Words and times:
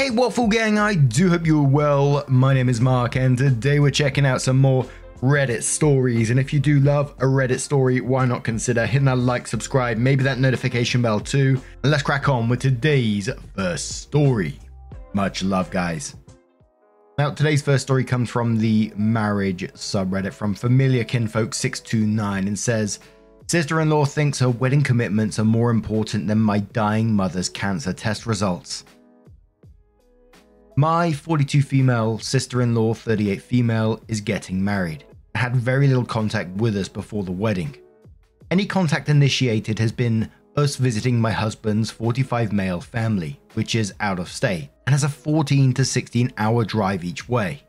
Hey, 0.00 0.08
Waffle 0.08 0.48
Gang, 0.48 0.78
I 0.78 0.94
do 0.94 1.28
hope 1.28 1.46
you're 1.46 1.62
well. 1.62 2.24
My 2.26 2.54
name 2.54 2.70
is 2.70 2.80
Mark, 2.80 3.16
and 3.16 3.36
today 3.36 3.80
we're 3.80 3.90
checking 3.90 4.24
out 4.24 4.40
some 4.40 4.56
more 4.56 4.86
Reddit 5.20 5.62
stories. 5.62 6.30
And 6.30 6.40
if 6.40 6.54
you 6.54 6.58
do 6.58 6.80
love 6.80 7.10
a 7.18 7.26
Reddit 7.26 7.60
story, 7.60 8.00
why 8.00 8.24
not 8.24 8.42
consider 8.42 8.86
hitting 8.86 9.04
that 9.04 9.18
like, 9.18 9.46
subscribe, 9.46 9.98
maybe 9.98 10.24
that 10.24 10.38
notification 10.38 11.02
bell 11.02 11.20
too. 11.20 11.60
And 11.82 11.90
let's 11.90 12.02
crack 12.02 12.30
on 12.30 12.48
with 12.48 12.60
today's 12.60 13.28
first 13.54 14.00
story. 14.00 14.58
Much 15.12 15.42
love, 15.42 15.70
guys. 15.70 16.16
Now, 17.18 17.32
today's 17.32 17.60
first 17.60 17.82
story 17.82 18.02
comes 18.02 18.30
from 18.30 18.56
the 18.56 18.94
marriage 18.96 19.70
subreddit 19.74 20.32
from 20.32 20.54
Familiar 20.54 21.04
Kinfolk 21.04 21.52
629 21.52 22.48
and 22.48 22.58
says, 22.58 23.00
Sister 23.48 23.82
in 23.82 23.90
law 23.90 24.06
thinks 24.06 24.38
her 24.38 24.48
wedding 24.48 24.82
commitments 24.82 25.38
are 25.38 25.44
more 25.44 25.70
important 25.70 26.26
than 26.26 26.40
my 26.40 26.60
dying 26.60 27.12
mother's 27.12 27.50
cancer 27.50 27.92
test 27.92 28.24
results. 28.24 28.86
My 30.80 31.12
42 31.12 31.60
female 31.60 32.18
sister 32.20 32.62
in 32.62 32.74
law, 32.74 32.94
38 32.94 33.42
female, 33.42 34.00
is 34.08 34.22
getting 34.22 34.64
married. 34.64 35.04
Had 35.34 35.54
very 35.54 35.86
little 35.86 36.06
contact 36.06 36.56
with 36.56 36.74
us 36.74 36.88
before 36.88 37.22
the 37.22 37.30
wedding. 37.30 37.76
Any 38.50 38.64
contact 38.64 39.10
initiated 39.10 39.78
has 39.78 39.92
been 39.92 40.30
us 40.56 40.76
visiting 40.76 41.20
my 41.20 41.32
husband's 41.32 41.90
45 41.90 42.54
male 42.54 42.80
family, 42.80 43.38
which 43.52 43.74
is 43.74 43.92
out 44.00 44.18
of 44.18 44.30
state, 44.30 44.70
and 44.86 44.94
has 44.94 45.04
a 45.04 45.08
14 45.10 45.74
to 45.74 45.84
16 45.84 46.32
hour 46.38 46.64
drive 46.64 47.04
each 47.04 47.28
way. 47.28 47.62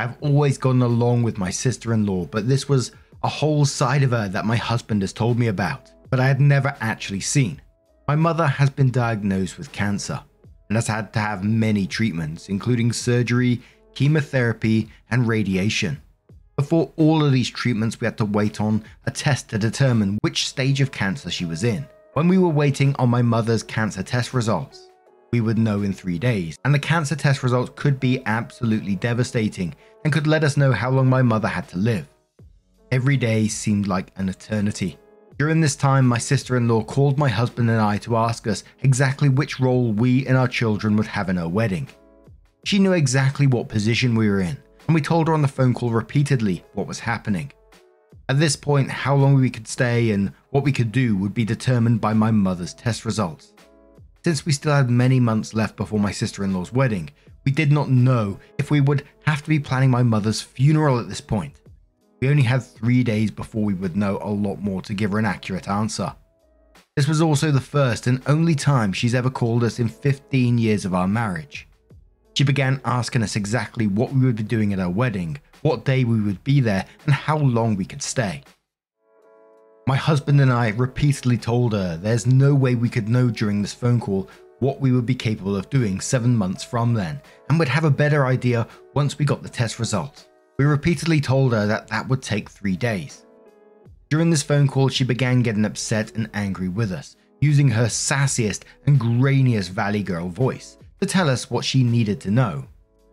I've 0.00 0.20
always 0.20 0.58
gotten 0.58 0.82
along 0.82 1.22
with 1.22 1.38
my 1.38 1.50
sister 1.50 1.94
in 1.94 2.04
law, 2.04 2.24
but 2.24 2.48
this 2.48 2.68
was 2.68 2.90
a 3.22 3.28
whole 3.28 3.64
side 3.64 4.02
of 4.02 4.10
her 4.10 4.28
that 4.30 4.44
my 4.44 4.56
husband 4.56 5.02
has 5.02 5.12
told 5.12 5.38
me 5.38 5.46
about, 5.46 5.92
but 6.10 6.18
I 6.18 6.26
had 6.26 6.40
never 6.40 6.74
actually 6.80 7.20
seen. 7.20 7.62
My 8.08 8.16
mother 8.16 8.48
has 8.48 8.70
been 8.70 8.90
diagnosed 8.90 9.56
with 9.56 9.70
cancer 9.70 10.20
and 10.74 10.78
has 10.78 10.88
had 10.88 11.12
to 11.12 11.20
have 11.20 11.44
many 11.44 11.86
treatments, 11.86 12.48
including 12.48 12.92
surgery, 12.92 13.62
chemotherapy, 13.94 14.88
and 15.08 15.28
radiation. 15.28 16.02
Before 16.56 16.90
all 16.96 17.24
of 17.24 17.30
these 17.30 17.48
treatments, 17.48 18.00
we 18.00 18.06
had 18.06 18.18
to 18.18 18.24
wait 18.24 18.60
on 18.60 18.82
a 19.06 19.12
test 19.12 19.50
to 19.50 19.58
determine 19.58 20.18
which 20.22 20.48
stage 20.48 20.80
of 20.80 20.90
cancer 20.90 21.30
she 21.30 21.44
was 21.44 21.62
in. 21.62 21.86
When 22.14 22.26
we 22.26 22.38
were 22.38 22.48
waiting 22.48 22.92
on 22.96 23.08
my 23.08 23.22
mother's 23.22 23.62
cancer 23.62 24.02
test 24.02 24.34
results, 24.34 24.90
we 25.30 25.40
would 25.40 25.58
know 25.58 25.82
in 25.82 25.92
three 25.92 26.18
days, 26.18 26.58
and 26.64 26.74
the 26.74 26.80
cancer 26.80 27.14
test 27.14 27.44
results 27.44 27.70
could 27.76 28.00
be 28.00 28.20
absolutely 28.26 28.96
devastating 28.96 29.76
and 30.02 30.12
could 30.12 30.26
let 30.26 30.42
us 30.42 30.56
know 30.56 30.72
how 30.72 30.90
long 30.90 31.06
my 31.06 31.22
mother 31.22 31.46
had 31.46 31.68
to 31.68 31.78
live. 31.78 32.08
Every 32.90 33.16
day 33.16 33.46
seemed 33.46 33.86
like 33.86 34.10
an 34.16 34.28
eternity. 34.28 34.98
During 35.36 35.60
this 35.60 35.74
time, 35.74 36.06
my 36.06 36.18
sister 36.18 36.56
in 36.56 36.68
law 36.68 36.84
called 36.84 37.18
my 37.18 37.28
husband 37.28 37.68
and 37.68 37.80
I 37.80 37.98
to 37.98 38.16
ask 38.16 38.46
us 38.46 38.62
exactly 38.82 39.28
which 39.28 39.58
role 39.58 39.92
we 39.92 40.24
and 40.26 40.36
our 40.36 40.46
children 40.46 40.96
would 40.96 41.08
have 41.08 41.28
in 41.28 41.38
our 41.38 41.48
wedding. 41.48 41.88
She 42.64 42.78
knew 42.78 42.92
exactly 42.92 43.48
what 43.48 43.68
position 43.68 44.14
we 44.14 44.28
were 44.28 44.40
in, 44.40 44.56
and 44.86 44.94
we 44.94 45.00
told 45.00 45.26
her 45.26 45.34
on 45.34 45.42
the 45.42 45.48
phone 45.48 45.74
call 45.74 45.90
repeatedly 45.90 46.64
what 46.74 46.86
was 46.86 47.00
happening. 47.00 47.52
At 48.28 48.38
this 48.38 48.54
point, 48.54 48.90
how 48.90 49.16
long 49.16 49.34
we 49.34 49.50
could 49.50 49.66
stay 49.66 50.12
and 50.12 50.32
what 50.50 50.62
we 50.62 50.70
could 50.70 50.92
do 50.92 51.16
would 51.16 51.34
be 51.34 51.44
determined 51.44 52.00
by 52.00 52.14
my 52.14 52.30
mother's 52.30 52.72
test 52.72 53.04
results. 53.04 53.54
Since 54.22 54.46
we 54.46 54.52
still 54.52 54.72
had 54.72 54.88
many 54.88 55.18
months 55.18 55.52
left 55.52 55.76
before 55.76 55.98
my 55.98 56.12
sister 56.12 56.44
in 56.44 56.54
law's 56.54 56.72
wedding, 56.72 57.10
we 57.44 57.50
did 57.50 57.72
not 57.72 57.90
know 57.90 58.38
if 58.56 58.70
we 58.70 58.80
would 58.80 59.04
have 59.26 59.42
to 59.42 59.48
be 59.48 59.58
planning 59.58 59.90
my 59.90 60.04
mother's 60.04 60.40
funeral 60.40 61.00
at 61.00 61.08
this 61.08 61.20
point. 61.20 61.60
We 62.24 62.30
only 62.30 62.42
had 62.42 62.62
three 62.62 63.04
days 63.04 63.30
before 63.30 63.64
we 63.64 63.74
would 63.74 63.98
know 63.98 64.18
a 64.22 64.30
lot 64.30 64.58
more 64.62 64.80
to 64.80 64.94
give 64.94 65.12
her 65.12 65.18
an 65.18 65.26
accurate 65.26 65.68
answer. 65.68 66.14
This 66.96 67.06
was 67.06 67.20
also 67.20 67.50
the 67.50 67.60
first 67.60 68.06
and 68.06 68.22
only 68.26 68.54
time 68.54 68.94
she's 68.94 69.14
ever 69.14 69.28
called 69.28 69.62
us 69.62 69.78
in 69.78 69.90
15 69.90 70.56
years 70.56 70.86
of 70.86 70.94
our 70.94 71.06
marriage. 71.06 71.68
She 72.32 72.42
began 72.42 72.80
asking 72.86 73.24
us 73.24 73.36
exactly 73.36 73.88
what 73.88 74.10
we 74.14 74.24
would 74.24 74.36
be 74.36 74.42
doing 74.42 74.72
at 74.72 74.80
our 74.80 74.88
wedding, 74.88 75.38
what 75.60 75.84
day 75.84 76.04
we 76.04 76.18
would 76.22 76.42
be 76.44 76.60
there, 76.60 76.86
and 77.04 77.12
how 77.12 77.36
long 77.36 77.76
we 77.76 77.84
could 77.84 78.00
stay. 78.00 78.42
My 79.86 79.96
husband 79.96 80.40
and 80.40 80.50
I 80.50 80.70
repeatedly 80.70 81.36
told 81.36 81.74
her 81.74 81.98
there's 81.98 82.26
no 82.26 82.54
way 82.54 82.74
we 82.74 82.88
could 82.88 83.10
know 83.10 83.28
during 83.28 83.60
this 83.60 83.74
phone 83.74 84.00
call 84.00 84.30
what 84.60 84.80
we 84.80 84.92
would 84.92 85.04
be 85.04 85.14
capable 85.14 85.56
of 85.56 85.68
doing 85.68 86.00
seven 86.00 86.34
months 86.34 86.64
from 86.64 86.94
then, 86.94 87.20
and 87.50 87.58
would 87.58 87.68
have 87.68 87.84
a 87.84 87.90
better 87.90 88.24
idea 88.24 88.66
once 88.94 89.18
we 89.18 89.26
got 89.26 89.42
the 89.42 89.48
test 89.50 89.78
result. 89.78 90.26
We 90.56 90.64
repeatedly 90.64 91.20
told 91.20 91.52
her 91.52 91.66
that 91.66 91.88
that 91.88 92.08
would 92.08 92.22
take 92.22 92.48
three 92.48 92.76
days. 92.76 93.26
During 94.08 94.30
this 94.30 94.42
phone 94.42 94.68
call, 94.68 94.88
she 94.88 95.02
began 95.02 95.42
getting 95.42 95.64
upset 95.64 96.14
and 96.14 96.30
angry 96.34 96.68
with 96.68 96.92
us, 96.92 97.16
using 97.40 97.68
her 97.68 97.86
sassiest 97.86 98.62
and 98.86 99.00
grainiest 99.00 99.70
Valley 99.70 100.04
Girl 100.04 100.28
voice 100.28 100.78
to 101.00 101.06
tell 101.06 101.28
us 101.28 101.50
what 101.50 101.64
she 101.64 101.82
needed 101.82 102.20
to 102.20 102.30
know 102.30 102.64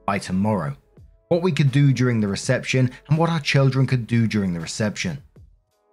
by 0.06 0.20
tomorrow, 0.20 0.76
what 1.30 1.42
we 1.42 1.52
could 1.52 1.72
do 1.72 1.92
during 1.92 2.20
the 2.20 2.28
reception, 2.28 2.92
and 3.10 3.18
what 3.18 3.32
our 3.32 3.40
children 3.40 3.88
could 3.88 4.06
do 4.06 4.28
during 4.28 4.54
the 4.54 4.60
reception. 4.60 5.22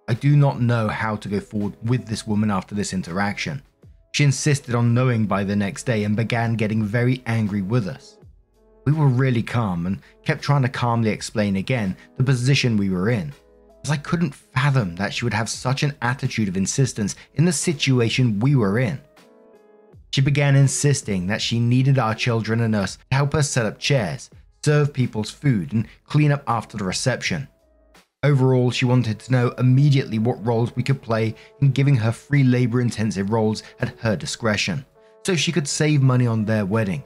I 0.07 0.13
do 0.13 0.35
not 0.35 0.61
know 0.61 0.87
how 0.87 1.15
to 1.15 1.27
go 1.27 1.39
forward 1.39 1.73
with 1.83 2.05
this 2.05 2.27
woman 2.27 2.51
after 2.51 2.75
this 2.75 2.93
interaction. 2.93 3.63
She 4.11 4.23
insisted 4.23 4.75
on 4.75 4.93
knowing 4.93 5.25
by 5.25 5.43
the 5.43 5.55
next 5.55 5.83
day 5.83 6.03
and 6.03 6.15
began 6.15 6.53
getting 6.53 6.83
very 6.83 7.23
angry 7.25 7.61
with 7.63 7.87
us. 7.87 8.18
We 8.85 8.93
were 8.93 9.07
really 9.07 9.43
calm 9.43 9.85
and 9.85 10.01
kept 10.25 10.41
trying 10.41 10.63
to 10.63 10.69
calmly 10.69 11.09
explain 11.09 11.55
again 11.55 11.95
the 12.17 12.23
position 12.23 12.77
we 12.77 12.89
were 12.89 13.09
in, 13.09 13.33
as 13.83 13.91
I 13.91 13.97
couldn't 13.97 14.35
fathom 14.35 14.95
that 14.95 15.13
she 15.13 15.25
would 15.25 15.33
have 15.33 15.49
such 15.49 15.83
an 15.83 15.95
attitude 16.01 16.47
of 16.47 16.57
insistence 16.57 17.15
in 17.35 17.45
the 17.45 17.51
situation 17.51 18.39
we 18.39 18.55
were 18.55 18.79
in. 18.79 18.99
She 20.11 20.21
began 20.21 20.55
insisting 20.55 21.27
that 21.27 21.41
she 21.41 21.59
needed 21.59 21.99
our 21.99 22.15
children 22.15 22.61
and 22.61 22.75
us 22.75 22.97
to 23.11 23.17
help 23.17 23.33
her 23.33 23.43
set 23.43 23.65
up 23.65 23.79
chairs, 23.79 24.29
serve 24.63 24.91
people's 24.91 25.29
food, 25.29 25.71
and 25.71 25.87
clean 26.05 26.31
up 26.31 26.43
after 26.47 26.77
the 26.77 26.83
reception. 26.83 27.47
Overall, 28.23 28.71
she 28.71 28.85
wanted 28.85 29.19
to 29.19 29.31
know 29.31 29.49
immediately 29.57 30.19
what 30.19 30.45
roles 30.45 30.75
we 30.75 30.83
could 30.83 31.01
play 31.01 31.35
in 31.61 31.71
giving 31.71 31.95
her 31.95 32.11
free 32.11 32.43
labor 32.43 32.81
intensive 32.81 33.29
roles 33.29 33.63
at 33.79 33.97
her 33.99 34.15
discretion, 34.15 34.85
so 35.25 35.35
she 35.35 35.51
could 35.51 35.67
save 35.67 36.01
money 36.01 36.27
on 36.27 36.43
their 36.43 36.65
wedding. 36.65 37.03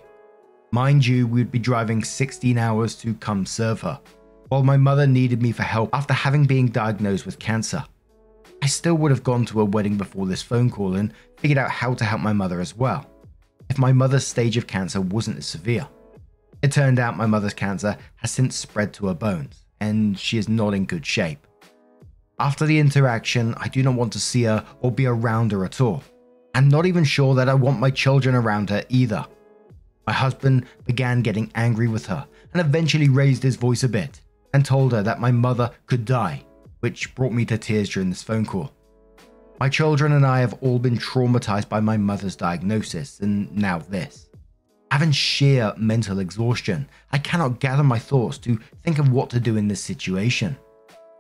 Mind 0.74 1.06
you, 1.06 1.28
we 1.28 1.42
would 1.42 1.52
be 1.52 1.60
driving 1.60 2.04
16 2.04 2.58
hours 2.58 2.96
to 2.96 3.14
come 3.14 3.46
serve 3.46 3.82
her, 3.82 4.02
while 4.48 4.64
my 4.64 4.76
mother 4.76 5.06
needed 5.06 5.40
me 5.40 5.52
for 5.52 5.62
help 5.62 5.92
after 5.94 6.16
having 6.16 6.46
been 6.46 6.72
diagnosed 6.72 7.28
with 7.28 7.38
cancer. 7.38 7.86
I 8.60 8.66
still 8.66 8.96
would 8.96 9.12
have 9.12 9.24
gone 9.24 9.46
to 9.46 9.62
a 9.62 9.66
wedding 9.66 9.98
before 9.98 10.26
this 10.26 10.42
phone 10.42 10.72
call 10.72 10.96
and 10.96 11.14
figured 11.38 11.60
out 11.60 11.70
how 11.70 11.94
to 11.94 12.04
help 12.04 12.22
my 12.22 12.34
mother 12.34 12.60
as 12.60 12.76
well, 12.76 13.06
if 13.70 13.78
my 13.78 13.94
mother's 13.94 14.26
stage 14.26 14.58
of 14.58 14.66
cancer 14.66 15.00
wasn't 15.00 15.38
as 15.38 15.46
severe. 15.46 15.88
It 16.64 16.72
turned 16.72 16.98
out 16.98 17.18
my 17.18 17.28
mother's 17.28 17.54
cancer 17.54 17.96
has 18.16 18.32
since 18.32 18.56
spread 18.56 18.94
to 18.94 19.06
her 19.10 19.14
bones, 19.14 19.66
and 19.80 20.18
she 20.18 20.40
is 20.40 20.50
not 20.50 20.74
in 20.74 20.86
good 20.86 21.06
shape. 21.06 21.46
After 22.40 22.66
the 22.66 22.80
interaction, 22.80 23.54
I 23.58 23.68
do 23.68 23.84
not 23.84 23.94
want 23.94 24.12
to 24.14 24.20
see 24.20 24.42
her 24.46 24.66
or 24.82 24.92
be 24.92 25.06
around 25.06 25.52
her 25.52 25.66
at 25.66 25.82
all. 25.82 26.02
I'm 26.56 26.68
not 26.68 26.88
even 26.88 27.04
sure 27.04 27.36
that 27.36 27.48
I 27.48 27.54
want 27.54 27.80
my 27.80 27.92
children 27.92 28.34
around 28.34 28.72
her 28.72 28.84
either. 28.90 29.24
My 30.06 30.14
husband 30.14 30.66
began 30.86 31.22
getting 31.22 31.52
angry 31.56 31.88
with 31.88 32.06
her 32.08 32.28
and 32.54 32.62
eventually 32.62 33.10
raised 33.10 33.44
his 33.44 33.56
voice 33.56 33.84
a 33.84 33.90
bit 33.90 34.22
and 34.54 34.66
told 34.66 34.92
her 34.92 35.02
that 35.04 35.20
my 35.20 35.32
mother 35.32 35.72
could 35.86 36.06
die, 36.06 36.44
which 36.82 37.16
brought 37.16 37.32
me 37.32 37.46
to 37.46 37.58
tears 37.58 37.90
during 37.90 38.10
this 38.10 38.24
phone 38.24 38.46
call. 38.46 38.72
My 39.60 39.70
children 39.70 40.12
and 40.14 40.26
I 40.26 40.40
have 40.40 40.56
all 40.62 40.80
been 40.80 40.98
traumatized 40.98 41.70
by 41.70 41.80
my 41.80 41.96
mother's 41.96 42.36
diagnosis 42.36 43.22
and 43.22 43.56
now 43.56 43.80
this. 43.80 44.30
Having 44.92 45.12
sheer 45.12 45.74
mental 45.78 46.20
exhaustion, 46.20 46.88
I 47.12 47.18
cannot 47.18 47.60
gather 47.60 47.84
my 47.84 47.98
thoughts 47.98 48.38
to 48.40 48.60
think 48.84 49.00
of 49.00 49.12
what 49.12 49.30
to 49.32 49.40
do 49.40 49.58
in 49.58 49.68
this 49.68 49.82
situation. 49.82 50.56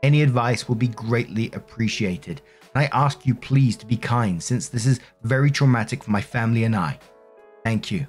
Any 0.03 0.21
advice 0.21 0.67
will 0.67 0.75
be 0.75 0.89
greatly 0.89 1.49
appreciated, 1.53 2.41
and 2.75 2.83
I 2.83 2.89
ask 2.91 3.25
you 3.25 3.33
please 3.33 3.77
to 3.77 3.85
be 3.85 3.95
kind 3.95 4.43
since 4.43 4.67
this 4.67 4.85
is 4.85 4.99
very 5.23 5.49
traumatic 5.49 6.03
for 6.03 6.11
my 6.11 6.21
family 6.21 6.65
and 6.65 6.75
I. 6.75 6.99
Thank 7.63 7.89
you 7.89 8.05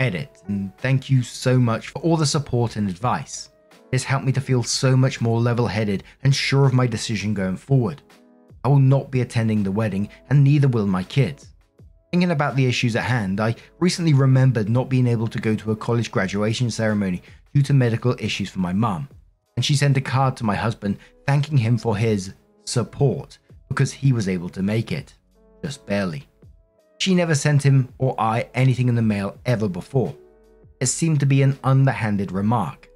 edit, 0.00 0.42
and 0.46 0.76
thank 0.78 1.10
you 1.10 1.22
so 1.22 1.58
much 1.58 1.88
for 1.88 2.00
all 2.00 2.16
the 2.16 2.26
support 2.26 2.76
and 2.76 2.88
advice. 2.88 3.50
It's 3.92 4.04
helped 4.04 4.26
me 4.26 4.32
to 4.32 4.40
feel 4.40 4.62
so 4.62 4.96
much 4.96 5.20
more 5.20 5.40
level 5.40 5.66
headed 5.66 6.04
and 6.22 6.34
sure 6.34 6.66
of 6.66 6.74
my 6.74 6.86
decision 6.86 7.34
going 7.34 7.56
forward. 7.56 8.02
I 8.64 8.68
will 8.68 8.78
not 8.78 9.10
be 9.10 9.20
attending 9.20 9.62
the 9.62 9.72
wedding, 9.72 10.08
and 10.28 10.44
neither 10.44 10.68
will 10.68 10.86
my 10.86 11.04
kids. 11.04 11.48
Thinking 12.10 12.30
about 12.30 12.56
the 12.56 12.66
issues 12.66 12.96
at 12.96 13.04
hand, 13.04 13.40
I 13.40 13.54
recently 13.80 14.14
remembered 14.14 14.68
not 14.68 14.88
being 14.88 15.06
able 15.06 15.28
to 15.28 15.38
go 15.38 15.54
to 15.54 15.72
a 15.72 15.76
college 15.76 16.10
graduation 16.10 16.70
ceremony 16.70 17.22
due 17.54 17.62
to 17.62 17.74
medical 17.74 18.14
issues 18.18 18.50
for 18.50 18.60
my 18.60 18.72
mum, 18.72 19.08
and 19.56 19.64
she 19.64 19.76
sent 19.76 19.96
a 19.96 20.00
card 20.00 20.36
to 20.36 20.44
my 20.44 20.54
husband 20.54 20.98
thanking 21.26 21.58
him 21.58 21.78
for 21.78 21.96
his 21.96 22.34
support 22.64 23.38
because 23.68 23.92
he 23.92 24.12
was 24.12 24.28
able 24.28 24.48
to 24.50 24.62
make 24.62 24.92
it. 24.92 25.14
Just 25.62 25.84
barely. 25.86 26.26
She 26.98 27.14
never 27.14 27.34
sent 27.34 27.62
him 27.62 27.88
or 27.98 28.20
I 28.20 28.48
anything 28.54 28.88
in 28.88 28.94
the 28.94 29.02
mail 29.02 29.38
ever 29.46 29.68
before. 29.68 30.14
It 30.80 30.86
seemed 30.86 31.20
to 31.20 31.26
be 31.26 31.42
an 31.42 31.58
underhanded 31.62 32.32
remark. 32.32 32.88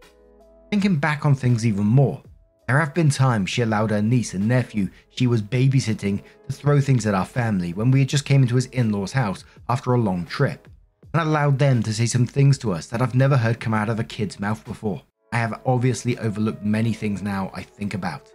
Thinking 0.70 0.96
back 0.96 1.24
on 1.24 1.34
things 1.34 1.64
even 1.66 1.86
more, 1.86 2.22
there 2.66 2.78
have 2.78 2.94
been 2.94 3.10
times 3.10 3.50
she 3.50 3.62
allowed 3.62 3.90
her 3.90 4.02
niece 4.02 4.34
and 4.34 4.48
nephew 4.48 4.88
she 5.10 5.26
was 5.26 5.42
babysitting 5.42 6.22
to 6.46 6.52
throw 6.52 6.80
things 6.80 7.06
at 7.06 7.14
our 7.14 7.26
family 7.26 7.72
when 7.72 7.90
we 7.90 8.00
had 8.00 8.08
just 8.08 8.24
came 8.24 8.42
into 8.42 8.54
his 8.54 8.66
in 8.66 8.90
law's 8.90 9.12
house 9.12 9.44
after 9.68 9.92
a 9.92 10.00
long 10.00 10.24
trip, 10.26 10.68
and 11.12 11.22
allowed 11.22 11.58
them 11.58 11.82
to 11.82 11.92
say 11.92 12.06
some 12.06 12.26
things 12.26 12.58
to 12.58 12.72
us 12.72 12.86
that 12.86 13.02
I've 13.02 13.14
never 13.14 13.36
heard 13.36 13.60
come 13.60 13.74
out 13.74 13.88
of 13.88 14.00
a 14.00 14.04
kid's 14.04 14.40
mouth 14.40 14.64
before. 14.64 15.02
I 15.32 15.38
have 15.38 15.60
obviously 15.66 16.18
overlooked 16.18 16.64
many 16.64 16.92
things 16.92 17.22
now 17.22 17.50
I 17.54 17.62
think 17.62 17.94
about. 17.94 18.30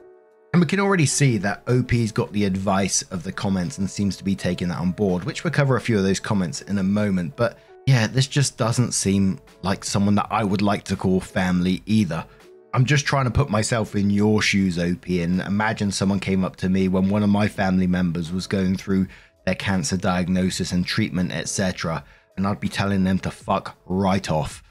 And 0.58 0.64
we 0.64 0.70
can 0.70 0.80
already 0.80 1.06
see 1.06 1.38
that 1.38 1.62
OP's 1.68 2.12
got 2.12 2.34
the 2.34 2.46
advice 2.46 3.04
of 3.12 3.22
the 3.22 3.32
comments 3.32 3.78
and 3.78 3.88
seems 3.88 4.18
to 4.18 4.24
be 4.24 4.34
taking 4.36 4.70
that 4.70 4.80
on 4.80 4.90
board, 4.90 5.24
which 5.24 5.44
we'll 5.44 5.54
cover 5.54 5.76
a 5.76 5.80
few 5.80 6.00
of 6.00 6.04
those 6.04 6.20
comments 6.20 6.62
in 6.62 6.80
a 6.80 6.84
moment. 6.84 7.36
But 7.36 7.60
yeah, 7.86 8.08
this 8.08 8.26
just 8.26 8.58
doesn't 8.58 8.94
seem 8.94 9.40
like 9.62 9.86
someone 9.86 10.16
that 10.16 10.26
I 10.32 10.44
would 10.44 10.64
like 10.64 10.84
to 10.86 10.96
call 10.96 11.22
family 11.22 11.84
either. 11.86 12.26
I'm 12.74 12.86
just 12.86 13.06
trying 13.06 13.26
to 13.26 13.32
put 13.32 13.52
myself 13.52 13.96
in 13.96 14.10
your 14.10 14.42
shoes, 14.42 14.80
OP, 14.80 15.08
and 15.10 15.42
imagine 15.42 15.92
someone 15.92 16.20
came 16.20 16.44
up 16.44 16.56
to 16.56 16.70
me 16.70 16.88
when 16.88 17.12
one 17.12 17.22
of 17.22 17.30
my 17.30 17.48
family 17.48 17.86
members 17.86 18.32
was 18.32 18.48
going 18.48 18.78
through 18.78 19.06
their 19.46 19.54
cancer 19.54 19.96
diagnosis 19.96 20.72
and 20.72 20.88
treatment, 20.88 21.34
etc., 21.34 22.04
and 22.36 22.48
I'd 22.48 22.60
be 22.60 22.68
telling 22.68 23.04
them 23.04 23.20
to 23.20 23.30
fuck 23.30 23.78
right 23.86 24.28
off. 24.32 24.64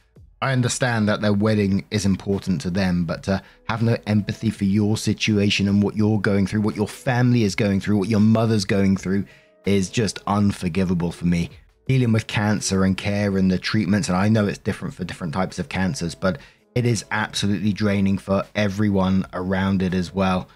I 0.43 0.53
understand 0.53 1.09
that 1.09 1.23
their 1.23 1.33
wedding 1.33 1.87
is 1.91 2.05
important 2.05 2.61
to 2.62 2.71
them, 2.71 3.05
but 3.05 3.23
to 3.25 3.43
have 3.69 3.83
no 3.83 3.97
empathy 4.06 4.50
for 4.50 4.65
your 4.65 4.97
situation 4.99 5.67
and 5.67 5.83
what 5.83 5.97
you're 5.97 6.21
going 6.21 6.47
through, 6.47 6.61
what 6.61 6.77
your 6.77 6.88
family 6.88 7.43
is 7.43 7.55
going 7.55 7.81
through, 7.81 7.97
what 7.97 8.11
your 8.11 8.21
mother's 8.21 8.67
going 8.67 8.99
through 8.99 9.25
is 9.65 9.88
just 9.88 10.19
unforgivable 10.27 11.11
for 11.11 11.25
me. 11.25 11.50
Dealing 11.88 12.12
with 12.12 12.27
cancer 12.27 12.85
and 12.85 12.99
care 12.99 13.38
and 13.38 13.50
the 13.50 13.59
treatments, 13.59 14.09
and 14.09 14.17
I 14.17 14.29
know 14.29 14.47
it's 14.47 14.59
different 14.59 14.94
for 14.94 15.05
different 15.05 15.33
types 15.33 15.59
of 15.59 15.71
cancers, 15.71 16.15
but 16.15 16.39
it 16.75 16.85
is 16.85 17.06
absolutely 17.11 17.73
draining 17.73 18.19
for 18.19 18.44
everyone 18.55 19.27
around 19.32 19.82
it 19.82 19.94
as 19.94 20.12
well. 20.12 20.49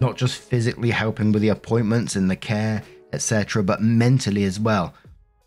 Not 0.00 0.16
just 0.16 0.40
physically 0.40 0.90
helping 0.90 1.30
with 1.30 1.42
the 1.42 1.50
appointments 1.50 2.16
and 2.16 2.28
the 2.28 2.36
care, 2.36 2.82
etc., 3.12 3.62
but 3.62 3.82
mentally 3.82 4.44
as 4.44 4.58
well. 4.58 4.94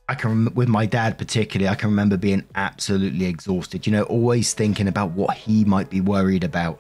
I 0.10 0.16
can, 0.16 0.54
with 0.54 0.68
my 0.68 0.86
dad 0.86 1.18
particularly, 1.18 1.70
I 1.70 1.76
can 1.76 1.90
remember 1.90 2.18
being 2.18 2.44
absolutely 2.56 3.26
exhausted, 3.26 3.88
you 3.88 3.94
know, 3.94 4.04
always 4.04 4.54
thinking 4.54 4.88
about 4.88 5.12
what 5.12 5.36
he 5.36 5.64
might 5.64 5.90
be 5.90 6.02
worried 6.02 6.44
about. 6.44 6.80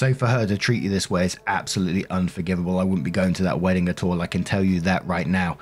So 0.00 0.14
for 0.14 0.26
her 0.26 0.46
to 0.46 0.56
treat 0.56 0.82
you 0.82 0.90
this 0.90 1.10
way 1.10 1.24
is 1.24 1.38
absolutely 1.46 2.06
unforgivable. 2.08 2.78
I 2.78 2.84
wouldn't 2.84 3.04
be 3.04 3.10
going 3.10 3.34
to 3.34 3.42
that 3.44 3.60
wedding 3.60 3.88
at 3.88 4.02
all. 4.02 4.22
I 4.22 4.26
can 4.26 4.42
tell 4.42 4.64
you 4.64 4.80
that 4.80 5.06
right 5.06 5.26
now. 5.26 5.58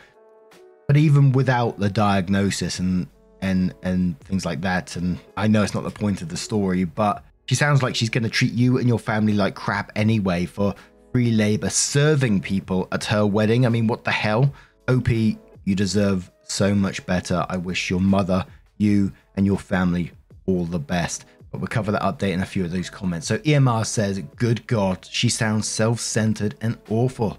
But 0.86 0.96
even 0.96 1.32
without 1.32 1.78
the 1.78 1.90
diagnosis 1.90 2.78
and 2.78 3.06
and 3.42 3.74
and 3.82 4.18
things 4.20 4.44
like 4.44 4.60
that. 4.62 4.96
And 4.96 5.18
I 5.36 5.46
know 5.46 5.62
it's 5.62 5.74
not 5.74 5.84
the 5.84 5.90
point 5.90 6.22
of 6.22 6.28
the 6.28 6.36
story, 6.36 6.84
but 6.84 7.24
she 7.46 7.54
sounds 7.54 7.82
like 7.82 7.94
she's 7.94 8.10
going 8.10 8.24
to 8.24 8.30
treat 8.30 8.52
you 8.52 8.78
and 8.78 8.88
your 8.88 8.98
family 8.98 9.32
like 9.32 9.54
crap 9.54 9.90
anyway 9.96 10.46
for 10.46 10.74
free 11.12 11.32
labor 11.32 11.68
serving 11.68 12.40
people 12.40 12.88
at 12.92 13.04
her 13.04 13.26
wedding. 13.26 13.66
I 13.66 13.68
mean, 13.68 13.86
what 13.86 14.04
the 14.04 14.10
hell? 14.10 14.52
OP, 14.88 15.08
you 15.08 15.74
deserve 15.74 16.30
so 16.50 16.74
much 16.74 17.04
better. 17.06 17.46
I 17.48 17.56
wish 17.56 17.90
your 17.90 18.00
mother, 18.00 18.44
you, 18.78 19.12
and 19.36 19.46
your 19.46 19.58
family 19.58 20.12
all 20.46 20.64
the 20.64 20.78
best. 20.78 21.24
But 21.50 21.60
we'll 21.60 21.68
cover 21.68 21.92
that 21.92 22.02
update 22.02 22.32
in 22.32 22.40
a 22.40 22.46
few 22.46 22.64
of 22.64 22.70
those 22.70 22.90
comments. 22.90 23.26
So 23.26 23.38
EMR 23.38 23.84
says, 23.86 24.20
Good 24.36 24.66
God, 24.66 25.04
she 25.04 25.28
sounds 25.28 25.66
self 25.66 26.00
centered 26.00 26.56
and 26.60 26.78
awful. 26.88 27.38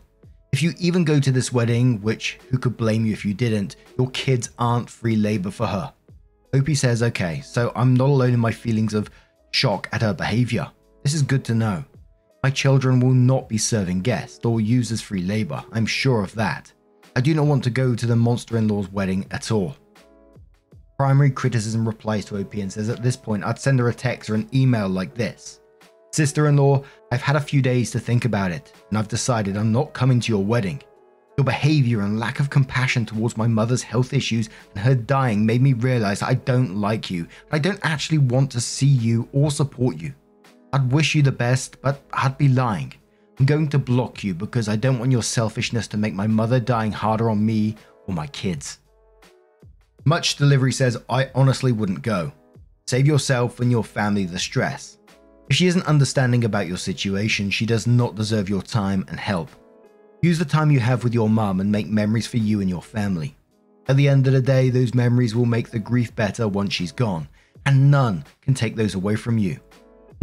If 0.52 0.62
you 0.62 0.74
even 0.80 1.06
go 1.06 1.20
to 1.20 1.32
this 1.32 1.54
wedding, 1.54 2.02
which 2.02 2.38
who 2.50 2.58
could 2.58 2.76
blame 2.76 3.06
you 3.06 3.14
if 3.14 3.24
you 3.24 3.34
didn't, 3.34 3.78
your 3.98 4.10
kids 4.10 4.50
aren't 4.60 4.90
free 4.90 5.16
labor 5.16 5.50
for 5.50 5.66
her. 5.66 5.94
Opie 6.54 6.76
says, 6.76 7.02
okay, 7.02 7.40
so 7.40 7.72
I'm 7.74 7.94
not 7.94 8.10
alone 8.10 8.34
in 8.34 8.40
my 8.40 8.52
feelings 8.52 8.94
of 8.94 9.10
shock 9.52 9.88
at 9.94 10.02
her 10.02 10.14
behavior. 10.14 10.70
This 11.04 11.14
is 11.14 11.22
good 11.22 11.46
to 11.46 11.56
know. 11.56 11.86
My 12.44 12.50
children 12.50 13.00
will 13.00 13.14
not 13.14 13.48
be 13.48 13.58
serving 13.58 14.02
guests 14.02 14.46
or 14.46 14.60
used 14.60 14.92
as 14.92 15.00
free 15.00 15.22
labor, 15.22 15.64
I'm 15.72 15.86
sure 15.86 16.22
of 16.22 16.36
that. 16.36 16.74
I 17.16 17.22
do 17.22 17.34
not 17.34 17.46
want 17.46 17.64
to 17.66 17.70
go 17.70 17.94
to 17.94 18.06
the 18.06 18.16
monster 18.16 18.58
in 18.58 18.68
law's 18.68 18.90
wedding 18.90 19.26
at 19.32 19.52
all. 19.52 19.76
Primary 20.98 21.32
criticism 21.32 21.86
replies 21.86 22.26
to 22.26 22.40
OP 22.40 22.54
and 22.54 22.72
says, 22.72 22.88
At 22.88 23.04
this 23.04 23.18
point, 23.18 23.44
I'd 23.44 23.60
send 23.60 23.80
her 23.80 23.90
a 23.90 23.94
text 23.94 24.30
or 24.30 24.36
an 24.36 24.50
email 24.54 24.88
like 24.88 25.14
this 25.14 25.60
Sister 26.14 26.48
in 26.48 26.58
law, 26.58 26.84
I've 27.12 27.22
had 27.22 27.38
a 27.38 27.42
few 27.42 27.62
days 27.62 27.92
to 27.92 28.00
think 28.00 28.26
about 28.26 28.52
it, 28.52 28.74
and 28.90 28.98
I've 28.98 29.08
decided 29.08 29.56
I'm 29.56 29.72
not 29.72 29.94
coming 29.94 30.20
to 30.20 30.32
your 30.32 30.44
wedding. 30.44 30.82
Your 31.38 31.46
behavior 31.46 32.02
and 32.02 32.20
lack 32.20 32.40
of 32.40 32.50
compassion 32.50 33.06
towards 33.06 33.38
my 33.38 33.48
mother's 33.48 33.82
health 33.82 34.14
issues 34.14 34.50
and 34.76 34.84
her 34.84 34.94
dying 34.94 35.46
made 35.46 35.62
me 35.62 35.74
realize 35.74 36.22
I 36.22 36.34
don't 36.34 36.76
like 36.76 37.10
you. 37.10 37.28
I 37.52 37.60
don't 37.60 37.80
actually 37.84 38.18
want 38.18 38.52
to 38.52 38.62
see 38.62 38.86
you 38.86 39.28
or 39.32 39.50
support 39.52 39.98
you. 39.98 40.14
I'd 40.74 40.92
wish 40.92 41.16
you 41.16 41.22
the 41.22 41.32
best, 41.32 41.82
but 41.82 42.02
I'd 42.14 42.38
be 42.38 42.50
lying. 42.50 42.94
I'm 43.42 43.48
going 43.48 43.70
to 43.70 43.80
block 43.80 44.24
you 44.24 44.36
because 44.36 44.70
I 44.70 44.76
don't 44.76 45.00
want 45.00 45.12
your 45.12 45.24
selfishness 45.24 45.88
to 45.88 45.98
make 45.98 46.14
my 46.14 46.28
mother 46.28 46.60
dying 46.60 46.92
harder 46.92 47.28
on 47.28 47.44
me 47.44 47.76
or 48.06 48.14
my 48.14 48.28
kids. 48.28 48.78
Much 50.06 50.36
delivery 50.36 50.72
says, 50.72 50.96
I 51.10 51.32
honestly 51.34 51.72
wouldn't 51.72 52.04
go. 52.04 52.32
Save 52.86 53.08
yourself 53.08 53.60
and 53.60 53.72
your 53.72 53.84
family 53.84 54.26
the 54.26 54.38
stress. 54.38 55.00
If 55.50 55.56
she 55.56 55.66
isn't 55.66 55.88
understanding 55.88 56.44
about 56.44 56.68
your 56.68 56.78
situation, 56.78 57.50
she 57.50 57.66
does 57.66 57.88
not 57.88 58.14
deserve 58.14 58.48
your 58.48 58.62
time 58.62 59.06
and 59.08 59.20
help. 59.20 59.50
Use 60.22 60.38
the 60.38 60.46
time 60.46 60.70
you 60.70 60.80
have 60.80 61.04
with 61.04 61.16
your 61.16 61.28
mum 61.28 61.62
and 61.62 61.72
make 61.72 61.88
memories 61.88 62.28
for 62.28 62.38
you 62.38 62.62
and 62.62 62.70
your 62.70 62.84
family. 62.84 63.36
At 63.88 63.98
the 63.98 64.08
end 64.08 64.28
of 64.28 64.34
the 64.34 64.42
day, 64.42 64.70
those 64.70 64.94
memories 64.94 65.34
will 65.34 65.48
make 65.48 65.72
the 65.72 65.80
grief 65.80 66.16
better 66.16 66.48
once 66.48 66.74
she's 66.74 66.92
gone, 66.92 67.28
and 67.66 67.90
none 67.90 68.24
can 68.44 68.54
take 68.54 68.76
those 68.76 68.94
away 68.94 69.16
from 69.16 69.40
you. 69.40 69.60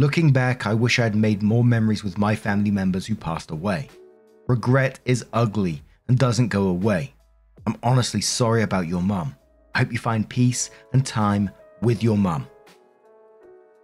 Looking 0.01 0.31
back, 0.31 0.65
I 0.65 0.73
wish 0.73 0.97
I 0.97 1.03
had 1.03 1.15
made 1.15 1.43
more 1.43 1.65
memories 1.65 2.05
with 2.05 2.17
my 2.17 2.33
family 2.33 2.71
members 2.71 3.05
who 3.05 3.15
passed 3.15 3.51
away. 3.51 3.89
Regret 4.47 4.97
is 5.03 5.25
ugly 5.33 5.83
and 6.07 6.17
doesn't 6.17 6.47
go 6.47 6.67
away. 6.67 7.13
I'm 7.67 7.75
honestly 7.83 8.21
sorry 8.21 8.63
about 8.63 8.87
your 8.87 9.01
mum. 9.01 9.35
I 9.75 9.79
hope 9.79 9.91
you 9.91 9.97
find 9.97 10.27
peace 10.29 10.71
and 10.93 11.05
time 11.05 11.49
with 11.81 12.01
your 12.01 12.17
mum. 12.17 12.47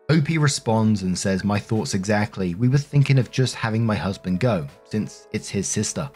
OP 0.09 0.29
responds 0.29 1.01
and 1.01 1.19
says, 1.19 1.43
My 1.43 1.59
thoughts 1.59 1.93
exactly. 1.93 2.55
We 2.55 2.69
were 2.69 2.77
thinking 2.77 3.19
of 3.19 3.29
just 3.29 3.53
having 3.53 3.85
my 3.85 3.95
husband 3.95 4.39
go, 4.39 4.67
since 4.85 5.27
it's 5.33 5.49
his 5.49 5.67
sister. 5.67 6.09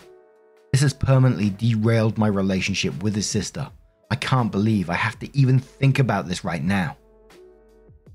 This 0.71 0.81
has 0.81 0.93
permanently 0.93 1.49
derailed 1.49 2.17
my 2.17 2.27
relationship 2.27 3.03
with 3.03 3.15
his 3.15 3.27
sister. 3.27 3.69
I 4.09 4.15
can't 4.15 4.49
believe 4.49 4.89
I 4.89 4.93
have 4.93 5.19
to 5.19 5.37
even 5.37 5.59
think 5.59 5.99
about 5.99 6.25
this 6.25 6.45
right 6.45 6.63
now. 6.63 6.95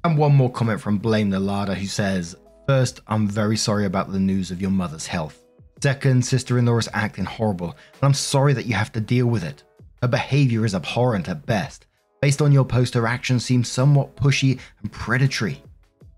And 0.05 0.19
one 0.19 0.35
more 0.35 0.51
comment 0.51 0.81
from 0.81 0.99
Blame 0.99 1.31
the 1.31 1.41
Larder 1.41 1.75
who 1.75 1.87
says, 1.87 2.37
First, 2.67 3.01
I'm 3.09 3.27
very 3.27 3.57
sorry 3.57 3.87
about 3.87 4.13
the 4.13 4.21
news 4.21 4.51
of 4.51 4.61
your 4.61 4.71
mother's 4.71 5.07
health. 5.07 5.45
Second, 5.83 6.25
sister 6.25 6.59
in 6.59 6.67
law 6.67 6.79
is 6.79 6.89
acting 6.93 7.25
horrible, 7.25 7.71
and 7.71 8.03
I'm 8.03 8.15
sorry 8.15 8.53
that 8.55 8.67
you 8.67 8.75
have 8.75 8.93
to 8.93 9.01
deal 9.01 9.27
with 9.27 9.45
it. 9.45 9.65
Her 10.03 10.09
behavior 10.09 10.65
is 10.65 10.75
abhorrent 10.75 11.29
at 11.29 11.45
best, 11.47 11.87
Based 12.25 12.41
on 12.41 12.53
your 12.53 12.65
post, 12.65 12.95
her 12.95 13.07
actions 13.07 13.45
seem 13.45 13.63
somewhat 13.63 14.17
pushy 14.17 14.59
and 14.81 14.91
predatory. 14.91 15.63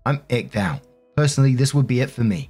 I'm 0.05 0.19
icked 0.29 0.55
out. 0.55 0.79
Personally, 1.17 1.53
this 1.53 1.73
would 1.73 1.85
be 1.85 1.99
it 1.99 2.09
for 2.09 2.23
me. 2.23 2.49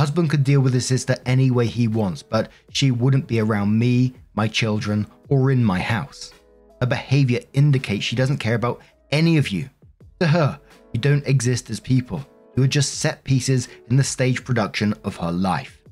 Husband 0.00 0.28
could 0.28 0.42
deal 0.42 0.60
with 0.60 0.74
his 0.74 0.86
sister 0.86 1.14
any 1.24 1.52
way 1.52 1.66
he 1.66 1.86
wants, 1.86 2.24
but 2.24 2.50
she 2.72 2.90
wouldn't 2.90 3.28
be 3.28 3.38
around 3.38 3.78
me, 3.78 4.12
my 4.34 4.48
children, 4.48 5.06
or 5.28 5.52
in 5.52 5.64
my 5.64 5.78
house. 5.78 6.32
Her 6.80 6.88
behavior 6.88 7.38
indicates 7.52 8.02
she 8.02 8.16
doesn't 8.16 8.38
care 8.38 8.56
about 8.56 8.80
any 9.12 9.36
of 9.36 9.50
you. 9.50 9.70
To 10.18 10.26
her, 10.26 10.58
you 10.96 11.02
don't 11.02 11.26
exist 11.26 11.68
as 11.68 11.78
people. 11.78 12.26
You 12.56 12.62
are 12.62 12.66
just 12.66 13.00
set 13.00 13.22
pieces 13.22 13.68
in 13.90 13.96
the 13.96 14.02
stage 14.02 14.42
production 14.42 14.94
of 15.04 15.14
her 15.18 15.30
life. 15.30 15.82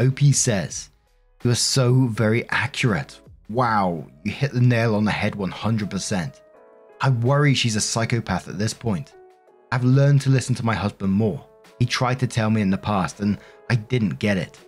OP 0.00 0.18
says, 0.32 0.90
You 1.44 1.52
are 1.52 1.54
so 1.54 2.06
very 2.06 2.44
accurate. 2.50 3.20
Wow, 3.48 4.04
you 4.24 4.32
hit 4.32 4.50
the 4.50 4.60
nail 4.60 4.96
on 4.96 5.04
the 5.04 5.12
head 5.12 5.34
100%. 5.34 6.40
I 7.00 7.10
worry 7.10 7.54
she's 7.54 7.76
a 7.76 7.80
psychopath 7.80 8.48
at 8.48 8.58
this 8.58 8.74
point. 8.74 9.14
I've 9.70 9.84
learned 9.84 10.20
to 10.22 10.30
listen 10.30 10.56
to 10.56 10.64
my 10.64 10.74
husband 10.74 11.12
more. 11.12 11.46
He 11.78 11.86
tried 11.86 12.18
to 12.18 12.26
tell 12.26 12.50
me 12.50 12.60
in 12.60 12.70
the 12.70 12.76
past, 12.76 13.20
and 13.20 13.38
I 13.70 13.76
didn't 13.76 14.18
get 14.18 14.36
it. 14.36 14.58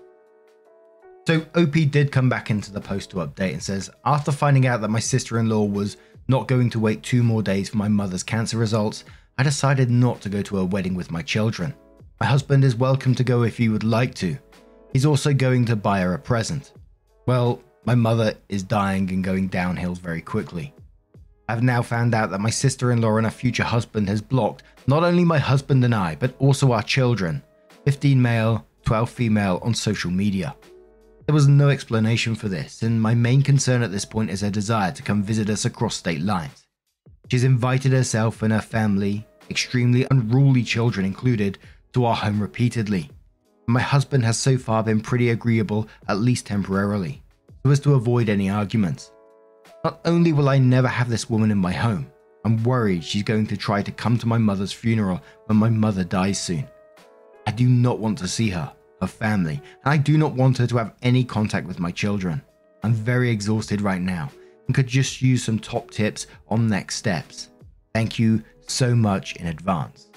So, 1.26 1.44
OP 1.56 1.72
did 1.90 2.12
come 2.12 2.28
back 2.28 2.50
into 2.50 2.72
the 2.72 2.80
post 2.80 3.10
to 3.10 3.16
update 3.16 3.54
and 3.54 3.62
says, 3.62 3.90
After 4.04 4.30
finding 4.30 4.68
out 4.68 4.80
that 4.82 4.90
my 4.90 5.00
sister 5.00 5.40
in 5.40 5.48
law 5.48 5.64
was 5.64 5.96
not 6.28 6.46
going 6.46 6.70
to 6.70 6.78
wait 6.78 7.02
two 7.02 7.24
more 7.24 7.42
days 7.42 7.70
for 7.70 7.78
my 7.78 7.88
mother's 7.88 8.22
cancer 8.22 8.58
results, 8.58 9.02
I 9.38 9.42
decided 9.42 9.90
not 9.90 10.22
to 10.22 10.30
go 10.30 10.40
to 10.40 10.56
her 10.56 10.64
wedding 10.64 10.94
with 10.94 11.10
my 11.10 11.20
children. 11.20 11.74
My 12.20 12.26
husband 12.26 12.64
is 12.64 12.74
welcome 12.74 13.14
to 13.16 13.24
go 13.24 13.42
if 13.42 13.58
he 13.58 13.68
would 13.68 13.84
like 13.84 14.14
to. 14.14 14.38
He's 14.94 15.04
also 15.04 15.34
going 15.34 15.66
to 15.66 15.76
buy 15.76 16.00
her 16.00 16.14
a 16.14 16.18
present. 16.18 16.72
Well, 17.26 17.62
my 17.84 17.94
mother 17.94 18.32
is 18.48 18.62
dying 18.62 19.10
and 19.10 19.22
going 19.22 19.48
downhill 19.48 19.94
very 19.94 20.22
quickly. 20.22 20.72
I've 21.50 21.62
now 21.62 21.82
found 21.82 22.14
out 22.14 22.30
that 22.30 22.40
my 22.40 22.48
sister 22.48 22.92
in 22.92 23.02
law 23.02 23.18
and 23.18 23.26
her 23.26 23.30
future 23.30 23.62
husband 23.62 24.08
has 24.08 24.22
blocked 24.22 24.62
not 24.86 25.04
only 25.04 25.22
my 25.22 25.38
husband 25.38 25.84
and 25.84 25.94
I, 25.94 26.14
but 26.14 26.34
also 26.38 26.72
our 26.72 26.82
children 26.82 27.42
15 27.84 28.20
male, 28.20 28.66
12 28.86 29.10
female 29.10 29.60
on 29.62 29.74
social 29.74 30.10
media. 30.10 30.56
There 31.26 31.34
was 31.34 31.46
no 31.46 31.68
explanation 31.68 32.34
for 32.34 32.48
this, 32.48 32.82
and 32.82 33.00
my 33.00 33.14
main 33.14 33.42
concern 33.42 33.82
at 33.82 33.92
this 33.92 34.04
point 34.04 34.30
is 34.30 34.40
her 34.40 34.50
desire 34.50 34.92
to 34.92 35.02
come 35.02 35.22
visit 35.22 35.50
us 35.50 35.66
across 35.66 35.94
state 35.94 36.22
lines. 36.22 36.65
She's 37.30 37.44
invited 37.44 37.92
herself 37.92 38.42
and 38.42 38.52
her 38.52 38.60
family, 38.60 39.26
extremely 39.50 40.06
unruly 40.10 40.62
children 40.62 41.04
included, 41.04 41.58
to 41.92 42.04
our 42.04 42.14
home 42.14 42.40
repeatedly. 42.40 43.10
My 43.66 43.80
husband 43.80 44.24
has 44.24 44.38
so 44.38 44.56
far 44.56 44.84
been 44.84 45.00
pretty 45.00 45.30
agreeable, 45.30 45.88
at 46.08 46.20
least 46.20 46.46
temporarily, 46.46 47.22
so 47.64 47.72
as 47.72 47.80
to 47.80 47.94
avoid 47.94 48.28
any 48.28 48.48
arguments. 48.48 49.10
Not 49.82 50.00
only 50.04 50.32
will 50.32 50.48
I 50.48 50.58
never 50.58 50.86
have 50.86 51.08
this 51.08 51.28
woman 51.28 51.50
in 51.50 51.58
my 51.58 51.72
home, 51.72 52.06
I'm 52.44 52.62
worried 52.62 53.02
she's 53.02 53.24
going 53.24 53.48
to 53.48 53.56
try 53.56 53.82
to 53.82 53.90
come 53.90 54.18
to 54.18 54.28
my 54.28 54.38
mother's 54.38 54.72
funeral 54.72 55.20
when 55.46 55.58
my 55.58 55.68
mother 55.68 56.04
dies 56.04 56.40
soon. 56.40 56.68
I 57.48 57.50
do 57.50 57.68
not 57.68 57.98
want 57.98 58.18
to 58.18 58.28
see 58.28 58.50
her, 58.50 58.72
her 59.00 59.06
family, 59.08 59.60
and 59.84 59.92
I 59.92 59.96
do 59.96 60.16
not 60.16 60.34
want 60.34 60.58
her 60.58 60.66
to 60.68 60.76
have 60.76 60.94
any 61.02 61.24
contact 61.24 61.66
with 61.66 61.80
my 61.80 61.90
children. 61.90 62.40
I'm 62.84 62.92
very 62.92 63.30
exhausted 63.30 63.80
right 63.80 64.00
now 64.00 64.30
and 64.66 64.74
could 64.74 64.86
just 64.86 65.22
use 65.22 65.44
some 65.44 65.58
top 65.58 65.90
tips 65.90 66.26
on 66.48 66.68
next 66.68 66.96
steps. 66.96 67.48
Thank 67.94 68.18
you 68.18 68.42
so 68.66 68.94
much 68.94 69.36
in 69.36 69.46
advance. 69.46 70.08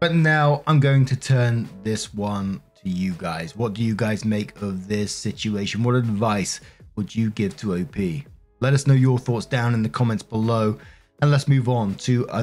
But 0.00 0.14
now 0.14 0.62
I'm 0.66 0.80
going 0.80 1.06
to 1.06 1.16
turn 1.16 1.68
this 1.82 2.12
one 2.12 2.60
to 2.82 2.90
you 2.90 3.14
guys. 3.16 3.56
What 3.56 3.74
do 3.74 3.82
you 3.82 3.94
guys 3.94 4.24
make 4.24 4.60
of 4.60 4.86
this 4.86 5.14
situation? 5.14 5.82
What 5.82 5.94
advice 5.94 6.60
would 6.96 7.14
you 7.14 7.30
give 7.30 7.56
to 7.58 7.76
OP? 7.76 7.96
Let 8.60 8.74
us 8.74 8.86
know 8.86 8.94
your 8.94 9.18
thoughts 9.18 9.46
down 9.46 9.74
in 9.74 9.82
the 9.82 9.88
comments 9.88 10.22
below, 10.22 10.78
and 11.22 11.30
let's 11.30 11.48
move 11.48 11.68
on 11.68 11.94
to 11.96 12.26
a 12.30 12.42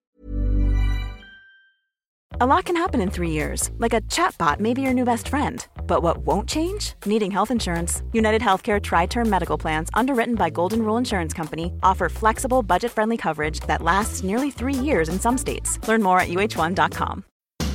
A 2.39 2.45
lot 2.45 2.65
can 2.65 2.75
happen 2.75 3.01
in 3.01 3.11
three 3.11 3.29
years, 3.29 3.69
like 3.77 3.93
a 3.93 4.01
chatbot 4.01 4.59
may 4.59 4.73
be 4.73 4.81
your 4.81 4.93
new 4.93 5.05
best 5.05 5.29
friend. 5.29 5.63
But 5.85 6.01
what 6.01 6.19
won't 6.19 6.47
change? 6.47 6.93
Needing 7.05 7.31
health 7.31 7.51
insurance. 7.51 8.01
United 8.13 8.41
Healthcare 8.41 8.81
Tri 8.81 9.05
Term 9.05 9.29
Medical 9.29 9.57
Plans, 9.57 9.89
underwritten 9.93 10.35
by 10.35 10.49
Golden 10.49 10.83
Rule 10.83 10.97
Insurance 10.97 11.33
Company, 11.33 11.73
offer 11.83 12.07
flexible, 12.07 12.63
budget 12.63 12.91
friendly 12.91 13.17
coverage 13.17 13.59
that 13.67 13.81
lasts 13.81 14.23
nearly 14.23 14.51
three 14.51 14.73
years 14.73 15.09
in 15.09 15.19
some 15.19 15.37
states. 15.37 15.85
Learn 15.87 16.01
more 16.01 16.19
at 16.19 16.29
uh1.com. 16.29 17.25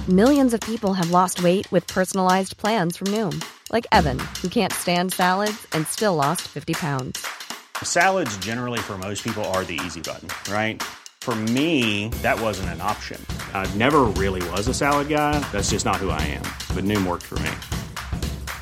Millions 0.09 0.55
of 0.55 0.61
people 0.61 0.95
have 0.95 1.11
lost 1.11 1.43
weight 1.43 1.71
with 1.73 1.85
personalized 1.89 2.57
plans 2.57 2.97
from 2.97 3.09
Noom, 3.09 3.45
like 3.73 3.87
Evan, 3.91 4.21
who 4.41 4.49
can't 4.49 4.73
stand 4.73 5.13
salads 5.13 5.67
and 5.73 5.85
still 5.87 6.15
lost 6.15 6.43
50 6.43 6.75
pounds. 6.75 7.27
Salads, 7.83 8.37
generally, 8.39 8.79
for 8.79 8.97
most 8.97 9.25
people, 9.25 9.45
are 9.47 9.65
the 9.65 9.81
easy 9.85 10.01
button, 10.01 10.29
right? 10.53 10.83
For 11.23 11.35
me, 11.35 12.11
that 12.23 12.41
wasn't 12.41 12.69
an 12.69 12.81
option. 12.81 13.21
I 13.53 13.69
never 13.75 14.03
really 14.05 14.49
was 14.51 14.69
a 14.69 14.75
salad 14.75 15.09
guy. 15.09 15.41
That's 15.51 15.71
just 15.71 15.85
not 15.85 15.97
who 15.97 16.11
I 16.11 16.23
am. 16.23 16.45
But 16.73 16.85
Noom 16.85 17.05
worked 17.05 17.25
for 17.25 17.41
me. 17.41 17.51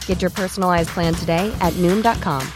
Get 0.06 0.22
your 0.22 0.30
personalized 0.30 0.88
plan 0.88 1.12
today 1.12 1.54
at 1.60 1.74
Noom.com. 1.74 2.48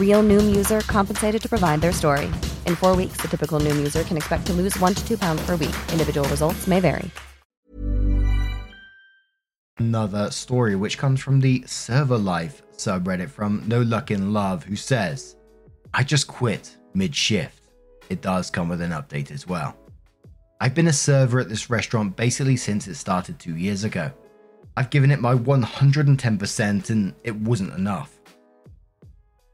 Real 0.00 0.22
Noom 0.22 0.56
user 0.56 0.80
compensated 0.86 1.42
to 1.42 1.48
provide 1.50 1.82
their 1.82 1.92
story. 1.92 2.28
In 2.64 2.76
four 2.76 2.96
weeks, 2.96 3.18
the 3.18 3.28
typical 3.28 3.60
Noom 3.60 3.76
user 3.76 4.04
can 4.04 4.16
expect 4.16 4.46
to 4.46 4.54
lose 4.54 4.74
one 4.78 4.94
to 4.94 5.06
two 5.06 5.18
pounds 5.18 5.44
per 5.44 5.56
week. 5.56 5.76
Individual 5.92 6.26
results 6.30 6.66
may 6.66 6.80
vary. 6.80 7.10
another 9.78 10.30
story, 10.30 10.74
which 10.74 10.98
comes 10.98 11.20
from 11.20 11.40
the 11.40 11.62
Server 11.66 12.18
Life 12.18 12.62
subreddit 12.76 13.30
from 13.30 13.62
No 13.66 13.82
Luck 13.82 14.10
in 14.10 14.32
Love, 14.32 14.64
who 14.64 14.76
says, 14.76 15.36
I 15.94 16.02
just 16.02 16.26
quit 16.26 16.76
mid 16.94 17.14
shift. 17.14 17.62
It 18.08 18.20
does 18.20 18.50
come 18.50 18.68
with 18.68 18.80
an 18.80 18.90
update 18.90 19.30
as 19.30 19.46
well. 19.46 19.76
I've 20.60 20.74
been 20.74 20.88
a 20.88 20.92
server 20.92 21.40
at 21.40 21.48
this 21.48 21.70
restaurant 21.70 22.16
basically 22.16 22.56
since 22.56 22.88
it 22.88 22.96
started 22.96 23.38
two 23.38 23.56
years 23.56 23.84
ago. 23.84 24.10
I've 24.76 24.90
given 24.90 25.10
it 25.10 25.20
my 25.20 25.34
110% 25.34 26.90
and 26.90 27.14
it 27.24 27.34
wasn't 27.34 27.74
enough. 27.74 28.12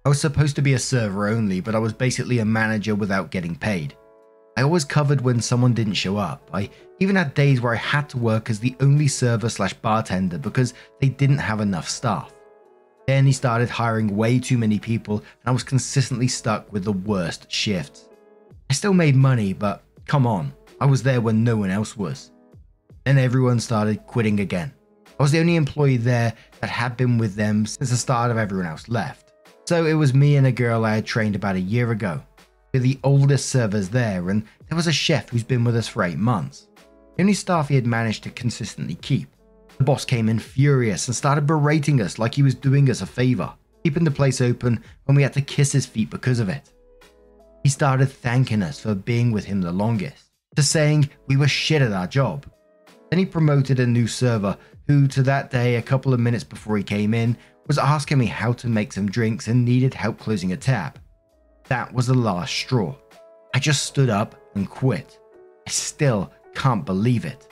I 0.05 0.09
was 0.09 0.21
supposed 0.21 0.57
to 0.57 0.63
be 0.63 0.75
a 0.75 0.81
server 0.81 1.29
only, 1.29 1.61
but 1.61 1.77
I 1.77 1.79
was 1.79 1.93
basically 1.93 2.41
a 2.41 2.45
manager 2.45 2.97
without 2.97 3.31
getting 3.31 3.55
paid. 3.55 3.97
I 4.57 4.63
always 4.63 4.85
covered 4.85 5.21
when 5.21 5.41
someone 5.41 5.75
didn't 5.75 5.95
show 5.95 6.17
up. 6.17 6.51
I 6.53 6.71
even 6.99 7.15
had 7.15 7.35
days 7.35 7.61
where 7.61 7.73
I 7.73 7.77
had 7.77 8.09
to 8.11 8.19
work 8.19 8.51
as 8.51 8.59
the 8.59 8.75
only 8.81 9.07
server 9.07 9.49
slash 9.49 9.73
bartender 9.75 10.39
because 10.39 10.75
they 11.01 11.09
didn't 11.09 11.39
have 11.39 11.61
enough 11.61 11.89
staff. 11.89 12.35
Then 13.07 13.25
he 13.25 13.33
started 13.33 13.71
hiring 13.71 14.17
way 14.17 14.39
too 14.39 14.59
many 14.59 14.79
people, 14.79 15.19
and 15.19 15.47
I 15.47 15.51
was 15.53 15.63
consistently 15.63 16.29
stuck 16.29 16.71
with 16.73 16.85
the 16.85 16.93
worst 16.93 17.51
shifts. 17.51 18.09
I 18.71 18.75
still 18.75 18.95
made 18.95 19.17
money, 19.17 19.53
but 19.53 19.85
come 20.07 20.27
on, 20.27 20.53
I 20.81 20.87
was 20.87 21.03
there 21.03 21.21
when 21.21 21.45
no 21.45 21.57
one 21.57 21.71
else 21.71 21.97
was. 21.97 22.33
Then 23.05 23.19
everyone 23.19 23.61
started 23.61 24.07
quitting 24.07 24.41
again. 24.41 24.73
I 25.23 25.25
was 25.25 25.31
the 25.31 25.39
only 25.39 25.55
employee 25.55 25.99
there 25.99 26.35
that 26.61 26.69
had 26.69 26.97
been 26.97 27.17
with 27.17 27.37
them 27.37 27.65
since 27.65 27.91
the 27.91 27.97
start 27.97 28.33
of 28.33 28.39
everyone 28.39 28.67
else 28.67 28.89
left. 28.89 29.33
So 29.69 29.87
it 29.87 29.93
was 29.93 30.13
me 30.13 30.35
and 30.35 30.49
a 30.49 30.51
girl 30.51 30.85
I 30.85 30.97
had 30.97 31.07
trained 31.07 31.37
about 31.37 31.55
a 31.55 31.61
year 31.61 31.93
ago. 31.93 32.21
We're 32.75 32.81
the 32.81 32.99
oldest 33.05 33.49
servers 33.49 33.89
there, 33.89 34.31
and 34.31 34.45
there 34.69 34.75
was 34.75 34.89
a 34.89 34.93
chef 34.93 35.29
who's 35.29 35.45
been 35.45 35.63
with 35.63 35.77
us 35.77 35.87
for 35.87 36.03
eight 36.03 36.19
months. 36.19 36.67
The 37.15 37.23
only 37.23 37.35
staff 37.35 37.69
he 37.69 37.77
had 37.77 37.87
managed 37.87 38.25
to 38.25 38.31
consistently 38.31 38.97
keep. 38.97 39.29
The 39.79 39.85
boss 39.85 40.05
came 40.05 40.29
in 40.29 40.41
furious 40.41 41.07
and 41.07 41.15
started 41.15 41.47
berating 41.47 42.01
us 42.01 42.19
like 42.19 42.35
he 42.35 42.43
was 42.43 42.57
doing 42.57 42.91
us 42.91 43.01
a 43.01 43.07
favor, 43.07 43.55
keeping 43.85 44.03
the 44.03 44.11
place 44.11 44.41
open 44.41 44.83
when 45.05 45.15
we 45.15 45.23
had 45.23 45.35
to 45.35 45.41
kiss 45.41 45.71
his 45.71 45.87
feet 45.87 46.11
because 46.11 46.41
of 46.41 46.49
it. 46.49 46.73
He 47.63 47.69
started 47.69 48.07
thanking 48.07 48.61
us 48.61 48.81
for 48.81 48.97
being 48.97 49.31
with 49.31 49.45
him 49.45 49.61
the 49.61 49.71
longest, 49.71 50.33
to 50.57 50.65
saying 50.65 51.11
we 51.29 51.37
were 51.37 51.47
shit 51.47 51.81
at 51.81 51.93
our 51.93 52.09
job. 52.09 52.45
Then 53.13 53.19
he 53.19 53.27
promoted 53.27 53.79
a 53.79 53.87
new 53.87 54.07
server 54.07 54.57
who, 54.87 55.07
to 55.09 55.23
that 55.25 55.51
day, 55.51 55.77
a 55.77 55.83
couple 55.83 56.15
of 56.15 56.21
minutes 56.21 56.45
before 56.45 56.79
he 56.79 56.83
came 56.83 57.13
in, 57.13 57.37
was 57.67 57.77
asking 57.77 58.17
me 58.17 58.25
how 58.25 58.55
to 58.55 58.69
make 58.69 58.91
some 58.91 59.05
drinks 59.05 59.49
and 59.49 59.67
needed 59.67 59.93
help 59.93 60.19
closing 60.19 60.53
a 60.53 60.57
tap. 60.57 60.99
That 61.65 61.93
was 61.93 62.07
the 62.07 62.15
last 62.15 62.55
straw. 62.55 62.95
I 63.55 63.59
just 63.59 63.85
stood 63.85 64.09
up 64.09 64.35
and 64.55 64.67
quit. 64.67 65.21
I 65.67 65.71
still 65.71 66.33
can't 66.55 66.87
believe 66.87 67.27
it. 67.27 67.47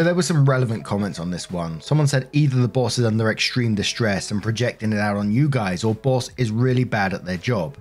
So 0.00 0.04
there 0.04 0.16
were 0.16 0.22
some 0.22 0.44
relevant 0.44 0.84
comments 0.84 1.20
on 1.20 1.30
this 1.30 1.48
one. 1.48 1.80
Someone 1.80 2.08
said 2.08 2.28
either 2.32 2.60
the 2.60 2.66
boss 2.66 2.98
is 2.98 3.04
under 3.04 3.30
extreme 3.30 3.76
distress 3.76 4.32
and 4.32 4.42
projecting 4.42 4.92
it 4.92 4.98
out 4.98 5.16
on 5.16 5.30
you 5.30 5.48
guys, 5.48 5.84
or 5.84 5.94
boss 5.94 6.28
is 6.36 6.50
really 6.50 6.82
bad 6.82 7.14
at 7.14 7.24
their 7.24 7.36
job. 7.36 7.76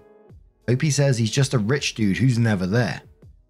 OP 0.70 0.84
says 0.84 1.18
he's 1.18 1.32
just 1.32 1.56
a 1.56 1.58
rich 1.58 1.96
dude 1.96 2.18
who's 2.18 2.38
never 2.38 2.68
there. 2.68 3.02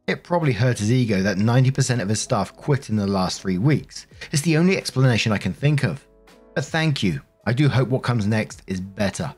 It 0.08 0.24
probably 0.24 0.54
hurt 0.54 0.80
his 0.80 0.90
ego 0.90 1.22
that 1.22 1.36
90% 1.36 2.02
of 2.02 2.08
his 2.08 2.22
staff 2.22 2.56
quit 2.56 2.90
in 2.90 2.96
the 2.96 3.06
last 3.06 3.42
three 3.42 3.58
weeks. 3.58 4.08
It's 4.32 4.42
the 4.42 4.56
only 4.56 4.78
explanation 4.78 5.34
I 5.34 5.38
can 5.38 5.52
think 5.52 5.84
of. 5.84 6.08
But 6.56 6.64
thank 6.64 7.04
you. 7.04 7.22
I 7.46 7.52
do 7.52 7.68
hope 7.68 7.90
what 7.90 8.04
comes 8.04 8.26
next 8.26 8.64
is 8.68 8.80
better. 8.80 9.36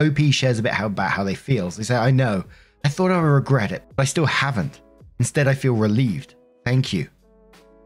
OP 0.00 0.18
shares 0.32 0.58
a 0.58 0.62
bit 0.62 0.78
about 0.80 1.10
how 1.12 1.22
they 1.22 1.36
feel. 1.36 1.70
They 1.70 1.84
say, 1.84 1.94
I 1.94 2.10
know. 2.10 2.42
I 2.84 2.88
thought 2.88 3.12
I 3.12 3.16
would 3.20 3.28
regret 3.28 3.70
it, 3.70 3.84
but 3.94 4.02
I 4.02 4.06
still 4.06 4.26
haven't. 4.26 4.80
Instead, 5.20 5.46
I 5.46 5.54
feel 5.54 5.74
relieved. 5.74 6.34
Thank 6.64 6.92
you. 6.92 7.08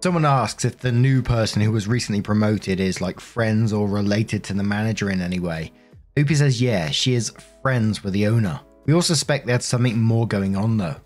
Someone 0.03 0.25
asks 0.25 0.65
if 0.65 0.79
the 0.79 0.93
new 0.93 1.21
person 1.21 1.61
who 1.61 1.73
was 1.73 1.87
recently 1.87 2.23
promoted 2.23 2.81
is 2.81 3.03
like 3.03 3.21
friends 3.21 3.75
or 3.75 3.87
related 3.87 4.43
to 4.45 4.55
the 4.55 4.63
manager 4.63 5.11
in 5.11 5.21
any 5.21 5.41
way. 5.41 5.73
OP 6.19 6.31
says, 6.31 6.63
yeah, 6.63 6.89
she 6.89 7.13
is 7.13 7.35
friends 7.63 8.03
with 8.03 8.15
the 8.15 8.27
owner. 8.27 8.61
We 8.87 8.95
all 8.95 9.03
suspect 9.03 9.45
they 9.45 9.53
had 9.53 9.63
something 9.63 10.01
more 10.01 10.27
going 10.27 10.57
on 10.57 10.79
though. 10.79 10.97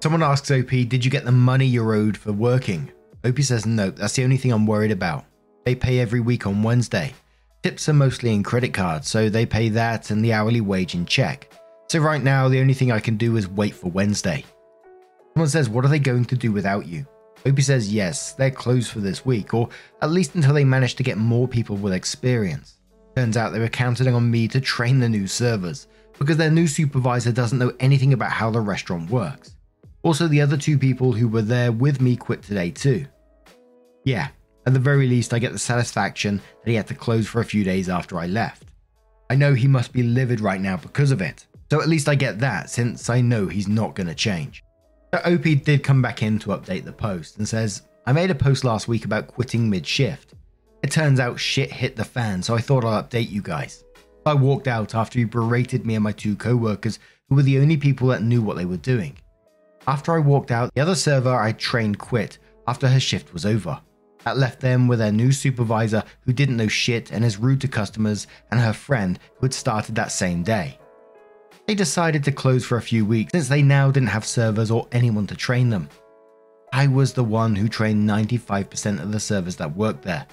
Someone 0.00 0.22
asks 0.22 0.50
OP, 0.52 0.68
did 0.68 1.04
you 1.04 1.10
get 1.10 1.24
the 1.24 1.32
money 1.32 1.66
you're 1.66 1.94
owed 1.94 2.16
for 2.16 2.32
working? 2.32 2.92
OP 3.24 3.40
says, 3.40 3.66
nope, 3.66 3.96
that's 3.96 4.14
the 4.14 4.22
only 4.22 4.36
thing 4.36 4.52
I'm 4.52 4.64
worried 4.64 4.92
about. 4.92 5.24
They 5.64 5.74
pay 5.74 5.98
every 5.98 6.20
week 6.20 6.46
on 6.46 6.62
Wednesday. 6.62 7.12
Tips 7.64 7.88
are 7.88 7.94
mostly 7.94 8.32
in 8.32 8.44
credit 8.44 8.72
cards, 8.72 9.08
so 9.08 9.28
they 9.28 9.44
pay 9.44 9.68
that 9.70 10.12
and 10.12 10.24
the 10.24 10.32
hourly 10.32 10.60
wage 10.60 10.94
in 10.94 11.04
check. 11.04 11.52
So 11.88 11.98
right 11.98 12.22
now, 12.22 12.48
the 12.48 12.60
only 12.60 12.74
thing 12.74 12.92
I 12.92 13.00
can 13.00 13.16
do 13.16 13.36
is 13.36 13.48
wait 13.48 13.74
for 13.74 13.90
Wednesday. 13.90 14.44
Someone 15.34 15.48
says, 15.48 15.68
What 15.68 15.84
are 15.84 15.88
they 15.88 15.98
going 15.98 16.26
to 16.26 16.36
do 16.36 16.52
without 16.52 16.86
you? 16.86 17.04
Opie 17.44 17.62
says, 17.62 17.92
Yes, 17.92 18.34
they're 18.34 18.52
closed 18.52 18.92
for 18.92 19.00
this 19.00 19.26
week, 19.26 19.52
or 19.52 19.68
at 20.00 20.10
least 20.10 20.36
until 20.36 20.54
they 20.54 20.64
manage 20.64 20.94
to 20.94 21.02
get 21.02 21.18
more 21.18 21.48
people 21.48 21.74
with 21.74 21.92
experience. 21.92 22.78
Turns 23.16 23.36
out 23.36 23.52
they 23.52 23.58
were 23.58 23.68
counting 23.68 24.14
on 24.14 24.30
me 24.30 24.46
to 24.46 24.60
train 24.60 25.00
the 25.00 25.08
new 25.08 25.26
servers, 25.26 25.88
because 26.20 26.36
their 26.36 26.52
new 26.52 26.68
supervisor 26.68 27.32
doesn't 27.32 27.58
know 27.58 27.72
anything 27.80 28.12
about 28.12 28.30
how 28.30 28.48
the 28.48 28.60
restaurant 28.60 29.10
works. 29.10 29.56
Also, 30.02 30.28
the 30.28 30.40
other 30.40 30.56
two 30.56 30.78
people 30.78 31.12
who 31.12 31.28
were 31.28 31.42
there 31.42 31.72
with 31.72 32.00
me 32.00 32.16
quit 32.16 32.42
today 32.42 32.70
too. 32.70 33.04
Yeah, 34.04 34.28
at 34.66 34.72
the 34.74 34.78
very 34.78 35.06
least, 35.06 35.34
I 35.34 35.38
get 35.38 35.52
the 35.52 35.58
satisfaction 35.58 36.40
that 36.64 36.70
he 36.70 36.76
had 36.76 36.86
to 36.88 36.94
close 36.94 37.26
for 37.26 37.40
a 37.40 37.44
few 37.44 37.64
days 37.64 37.88
after 37.88 38.18
I 38.18 38.26
left. 38.26 38.64
I 39.30 39.34
know 39.34 39.54
he 39.54 39.66
must 39.66 39.92
be 39.92 40.02
livid 40.02 40.40
right 40.40 40.60
now 40.60 40.76
because 40.76 41.10
of 41.10 41.20
it, 41.20 41.46
so 41.70 41.80
at 41.80 41.88
least 41.88 42.08
I 42.08 42.14
get 42.14 42.38
that 42.40 42.70
since 42.70 43.10
I 43.10 43.20
know 43.20 43.46
he's 43.46 43.68
not 43.68 43.94
going 43.94 44.06
to 44.06 44.14
change. 44.14 44.62
But 45.10 45.26
OP 45.26 45.42
did 45.64 45.82
come 45.82 46.02
back 46.02 46.22
in 46.22 46.38
to 46.40 46.50
update 46.50 46.84
the 46.84 46.92
post 46.92 47.38
and 47.38 47.48
says, 47.48 47.82
I 48.06 48.12
made 48.12 48.30
a 48.30 48.34
post 48.34 48.64
last 48.64 48.88
week 48.88 49.04
about 49.04 49.26
quitting 49.26 49.68
mid 49.68 49.86
shift. 49.86 50.34
It 50.82 50.90
turns 50.90 51.18
out 51.18 51.40
shit 51.40 51.72
hit 51.72 51.96
the 51.96 52.04
fan, 52.04 52.42
so 52.42 52.54
I 52.54 52.60
thought 52.60 52.84
I'll 52.84 53.02
update 53.02 53.30
you 53.30 53.42
guys. 53.42 53.84
I 54.24 54.34
walked 54.34 54.68
out 54.68 54.94
after 54.94 55.18
he 55.18 55.24
berated 55.24 55.86
me 55.86 55.94
and 55.94 56.04
my 56.04 56.12
two 56.12 56.36
co 56.36 56.54
workers, 56.54 56.98
who 57.28 57.36
were 57.36 57.42
the 57.42 57.58
only 57.58 57.76
people 57.76 58.08
that 58.08 58.22
knew 58.22 58.42
what 58.42 58.56
they 58.56 58.64
were 58.64 58.76
doing. 58.76 59.16
After 59.88 60.14
I 60.14 60.18
walked 60.18 60.50
out, 60.50 60.70
the 60.74 60.82
other 60.82 60.94
server 60.94 61.34
I 61.34 61.52
trained 61.52 61.98
quit 61.98 62.36
after 62.66 62.86
her 62.86 63.00
shift 63.00 63.32
was 63.32 63.46
over. 63.46 63.80
That 64.22 64.36
left 64.36 64.60
them 64.60 64.86
with 64.86 64.98
their 64.98 65.10
new 65.10 65.32
supervisor 65.32 66.04
who 66.26 66.34
didn't 66.34 66.58
know 66.58 66.68
shit 66.68 67.10
and 67.10 67.24
is 67.24 67.38
rude 67.38 67.62
to 67.62 67.68
customers, 67.68 68.26
and 68.50 68.60
her 68.60 68.74
friend 68.74 69.18
who 69.36 69.46
had 69.46 69.54
started 69.54 69.94
that 69.94 70.12
same 70.12 70.42
day. 70.42 70.78
They 71.66 71.74
decided 71.74 72.22
to 72.24 72.32
close 72.32 72.66
for 72.66 72.76
a 72.76 72.82
few 72.82 73.06
weeks 73.06 73.30
since 73.32 73.48
they 73.48 73.62
now 73.62 73.90
didn't 73.90 74.10
have 74.10 74.26
servers 74.26 74.70
or 74.70 74.86
anyone 74.92 75.26
to 75.28 75.34
train 75.34 75.70
them. 75.70 75.88
I 76.70 76.86
was 76.86 77.14
the 77.14 77.24
one 77.24 77.56
who 77.56 77.66
trained 77.66 78.06
95% 78.06 79.02
of 79.02 79.10
the 79.10 79.20
servers 79.20 79.56
that 79.56 79.74
worked 79.74 80.02
there. 80.02 80.26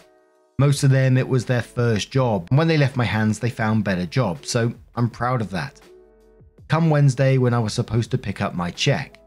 Most 0.60 0.84
of 0.84 0.90
them, 0.90 1.18
it 1.18 1.30
was 1.30 1.46
their 1.46 1.62
first 1.62 2.12
job, 2.12 2.48
and 2.50 2.58
when 2.58 2.68
they 2.68 2.78
left 2.78 2.98
my 2.98 3.06
hands, 3.06 3.40
they 3.40 3.50
found 3.50 3.86
better 3.86 4.06
jobs, 4.06 4.50
so 4.50 4.74
I'm 4.96 5.10
proud 5.10 5.40
of 5.40 5.50
that. 5.52 5.80
Come 6.68 6.90
Wednesday, 6.90 7.38
when 7.38 7.54
I 7.54 7.60
was 7.60 7.72
supposed 7.72 8.12
to 8.12 8.18
pick 8.18 8.42
up 8.42 8.54
my 8.54 8.70
check, 8.70 9.18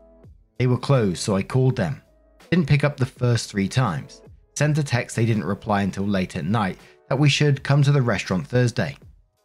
they 0.59 0.67
were 0.67 0.79
closed, 0.79 1.19
so 1.19 1.37
I 1.37 1.43
called 1.43 1.77
them. 1.77 2.03
Didn't 2.51 2.67
pick 2.67 2.85
up 2.85 2.97
the 2.97 3.07
first 3.07 3.51
three 3.51 3.69
times. 3.69 4.23
Sent 4.57 4.79
a 4.79 4.83
text 4.83 5.15
they 5.15 5.27
didn't 5.27 5.45
reply 5.45 5.83
until 5.83 6.05
late 6.05 6.37
at 6.37 6.45
night 6.45 6.79
that 7.09 7.19
we 7.19 7.29
should 7.29 7.63
come 7.63 7.83
to 7.83 7.93
the 7.93 8.03
restaurant 8.03 8.47
Thursday. 8.47 8.97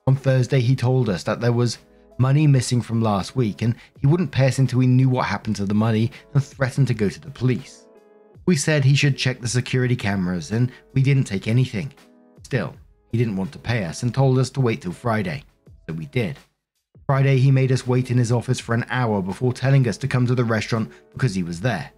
On 0.08 0.16
Thursday, 0.16 0.60
he 0.60 0.76
told 0.76 1.10
us 1.10 1.24
that 1.24 1.40
there 1.40 1.54
was 1.54 1.78
money 2.18 2.48
missing 2.48 2.82
from 2.82 3.02
last 3.02 3.36
week 3.36 3.62
and 3.62 3.76
he 4.00 4.08
wouldn't 4.08 4.32
pay 4.32 4.48
us 4.48 4.60
until 4.60 4.80
he 4.80 4.88
knew 4.88 5.10
what 5.10 5.26
happened 5.26 5.56
to 5.58 5.66
the 5.66 5.74
money 5.74 6.12
and 6.34 6.44
threatened 6.44 6.88
to 6.88 6.94
go 6.94 7.10
to 7.10 7.20
the 7.20 7.32
police. 7.32 7.88
We 8.46 8.56
said 8.56 8.84
he 8.84 8.96
should 8.96 9.18
check 9.18 9.40
the 9.40 9.48
security 9.48 9.96
cameras 9.96 10.52
and 10.52 10.72
we 10.94 11.02
didn't 11.02 11.24
take 11.24 11.48
anything. 11.48 11.94
Still, 12.44 12.76
he 13.12 13.18
didn't 13.18 13.38
want 13.38 13.52
to 13.54 13.60
pay 13.60 13.84
us 13.86 14.04
and 14.04 14.14
told 14.14 14.38
us 14.40 14.50
to 14.52 14.62
wait 14.62 14.82
till 14.82 14.92
Friday. 14.92 15.44
So 15.88 15.94
we 15.94 16.08
did. 16.08 16.38
Friday, 17.14 17.38
he 17.38 17.52
made 17.52 17.72
us 17.72 17.86
wait 17.86 18.10
in 18.10 18.18
his 18.18 18.32
office 18.32 18.60
for 18.60 18.74
an 18.74 18.88
hour 18.90 19.22
before 19.22 19.54
telling 19.54 19.88
us 19.88 19.98
to 19.98 20.08
come 20.08 20.26
to 20.26 20.34
the 20.34 20.44
restaurant 20.44 20.92
because 21.12 21.36
he 21.36 21.44
was 21.44 21.62
there. 21.62 21.92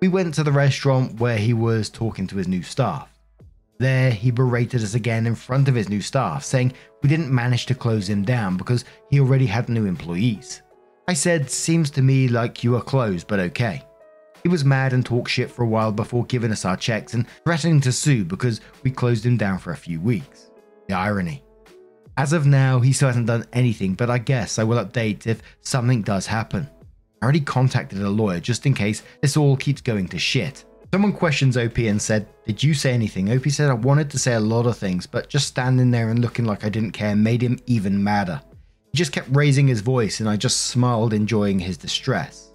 We 0.00 0.06
went 0.06 0.34
to 0.34 0.44
the 0.44 0.52
restaurant 0.52 1.18
where 1.18 1.36
he 1.36 1.52
was 1.52 1.90
talking 1.90 2.28
to 2.28 2.36
his 2.36 2.46
new 2.46 2.62
staff. 2.62 3.08
There, 3.80 4.12
he 4.12 4.30
berated 4.30 4.84
us 4.84 4.94
again 4.94 5.26
in 5.26 5.34
front 5.34 5.66
of 5.66 5.74
his 5.74 5.88
new 5.88 6.00
staff, 6.00 6.44
saying 6.44 6.74
we 7.02 7.08
didn't 7.08 7.34
manage 7.34 7.66
to 7.66 7.74
close 7.74 8.08
him 8.08 8.22
down 8.22 8.56
because 8.56 8.84
he 9.10 9.18
already 9.18 9.46
had 9.46 9.68
new 9.68 9.84
employees. 9.84 10.62
I 11.08 11.14
said, 11.14 11.50
Seems 11.50 11.90
to 11.90 12.00
me 12.00 12.28
like 12.28 12.62
you 12.62 12.76
are 12.76 12.82
closed, 12.82 13.26
but 13.26 13.40
okay. 13.40 13.82
He 14.44 14.48
was 14.48 14.64
mad 14.64 14.92
and 14.92 15.04
talked 15.04 15.30
shit 15.32 15.50
for 15.50 15.64
a 15.64 15.68
while 15.68 15.90
before 15.90 16.24
giving 16.26 16.52
us 16.52 16.64
our 16.64 16.76
checks 16.76 17.14
and 17.14 17.26
threatening 17.44 17.80
to 17.80 17.90
sue 17.90 18.24
because 18.24 18.60
we 18.84 18.92
closed 18.92 19.26
him 19.26 19.36
down 19.36 19.58
for 19.58 19.72
a 19.72 19.76
few 19.76 20.00
weeks. 20.00 20.52
The 20.86 20.94
irony. 20.94 21.42
As 22.16 22.32
of 22.32 22.46
now, 22.46 22.80
he 22.80 22.92
still 22.92 23.08
hasn't 23.08 23.26
done 23.26 23.46
anything, 23.52 23.94
but 23.94 24.10
I 24.10 24.18
guess 24.18 24.58
I 24.58 24.64
will 24.64 24.84
update 24.84 25.26
if 25.26 25.42
something 25.62 26.02
does 26.02 26.26
happen. 26.26 26.68
I 27.20 27.24
already 27.24 27.40
contacted 27.40 28.02
a 28.02 28.10
lawyer 28.10 28.40
just 28.40 28.66
in 28.66 28.74
case 28.74 29.02
this 29.22 29.36
all 29.36 29.56
keeps 29.56 29.80
going 29.80 30.08
to 30.08 30.18
shit. 30.18 30.64
Someone 30.92 31.14
questions 31.14 31.56
OP 31.56 31.78
and 31.78 32.02
said, 32.02 32.26
Did 32.46 32.62
you 32.62 32.74
say 32.74 32.92
anything? 32.92 33.32
OP 33.32 33.48
said, 33.48 33.70
I 33.70 33.74
wanted 33.74 34.10
to 34.10 34.18
say 34.18 34.34
a 34.34 34.40
lot 34.40 34.66
of 34.66 34.76
things, 34.76 35.06
but 35.06 35.30
just 35.30 35.46
standing 35.46 35.90
there 35.90 36.10
and 36.10 36.18
looking 36.18 36.44
like 36.44 36.64
I 36.64 36.68
didn't 36.68 36.90
care 36.90 37.16
made 37.16 37.40
him 37.40 37.58
even 37.66 38.02
madder. 38.02 38.42
He 38.90 38.98
just 38.98 39.12
kept 39.12 39.34
raising 39.34 39.66
his 39.66 39.80
voice, 39.80 40.20
and 40.20 40.28
I 40.28 40.36
just 40.36 40.66
smiled, 40.66 41.14
enjoying 41.14 41.58
his 41.58 41.78
distress. 41.78 42.50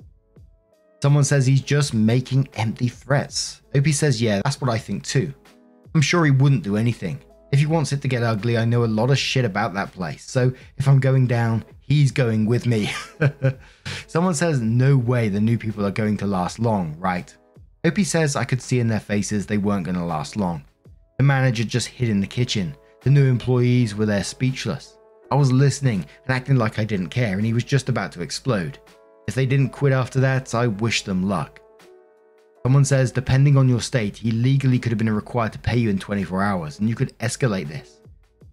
Someone 1.01 1.23
says 1.23 1.47
he's 1.47 1.61
just 1.61 1.95
making 1.95 2.47
empty 2.53 2.89
threats. 2.89 3.63
OP 3.75 3.87
says, 3.87 4.21
Yeah, 4.21 4.41
that's 4.43 4.61
what 4.61 4.69
I 4.69 4.77
think 4.77 5.03
too. 5.03 5.33
I'm 5.95 6.01
sure 6.01 6.23
he 6.23 6.31
wouldn't 6.31 6.63
do 6.63 6.77
anything. 6.77 7.19
If 7.51 7.59
he 7.59 7.65
wants 7.65 7.93
it 7.93 8.01
to 8.01 8.07
get 8.07 8.23
ugly, 8.23 8.57
I 8.57 8.65
know 8.65 8.83
a 8.83 8.85
lot 8.85 9.09
of 9.09 9.17
shit 9.17 9.45
about 9.45 9.73
that 9.73 9.93
place. 9.93 10.29
So 10.29 10.51
if 10.77 10.87
I'm 10.87 10.99
going 10.99 11.27
down, 11.27 11.63
he's 11.79 12.11
going 12.11 12.45
with 12.45 12.65
me. 12.65 12.91
Someone 14.07 14.33
says, 14.33 14.59
No 14.59 14.97
way 14.97 15.29
the 15.29 15.39
new 15.39 15.57
people 15.57 15.85
are 15.85 15.91
going 15.91 16.17
to 16.17 16.27
last 16.27 16.59
long, 16.59 16.95
right? 16.99 17.35
Opie 17.85 18.03
says 18.03 18.35
I 18.35 18.43
could 18.43 18.61
see 18.61 18.79
in 18.79 18.87
their 18.87 18.99
faces 18.99 19.45
they 19.45 19.57
weren't 19.57 19.85
going 19.85 19.95
to 19.97 20.03
last 20.03 20.35
long. 20.35 20.65
The 21.17 21.23
manager 21.23 21.63
just 21.63 21.87
hid 21.87 22.09
in 22.09 22.19
the 22.19 22.27
kitchen. 22.27 22.75
The 23.01 23.09
new 23.09 23.29
employees 23.29 23.95
were 23.95 24.05
there 24.05 24.23
speechless. 24.23 24.97
I 25.31 25.35
was 25.35 25.51
listening 25.51 26.05
and 26.25 26.35
acting 26.35 26.57
like 26.57 26.79
I 26.79 26.83
didn't 26.83 27.09
care, 27.09 27.37
and 27.37 27.45
he 27.45 27.53
was 27.53 27.63
just 27.63 27.89
about 27.89 28.11
to 28.13 28.21
explode. 28.21 28.79
If 29.27 29.35
they 29.35 29.45
didn't 29.45 29.69
quit 29.69 29.93
after 29.93 30.19
that, 30.19 30.53
I 30.53 30.67
wish 30.67 31.03
them 31.03 31.23
luck. 31.23 31.61
Someone 32.67 32.83
says, 32.83 33.13
depending 33.13 33.55
on 33.55 33.69
your 33.69 33.79
state, 33.79 34.17
he 34.17 34.29
legally 34.29 34.77
could 34.77 34.91
have 34.91 34.99
been 34.99 35.09
required 35.09 35.53
to 35.53 35.57
pay 35.57 35.77
you 35.77 35.89
in 35.89 35.97
24 35.97 36.43
hours, 36.43 36.79
and 36.79 36.89
you 36.89 36.95
could 36.95 37.17
escalate 37.19 37.69
this. 37.69 38.01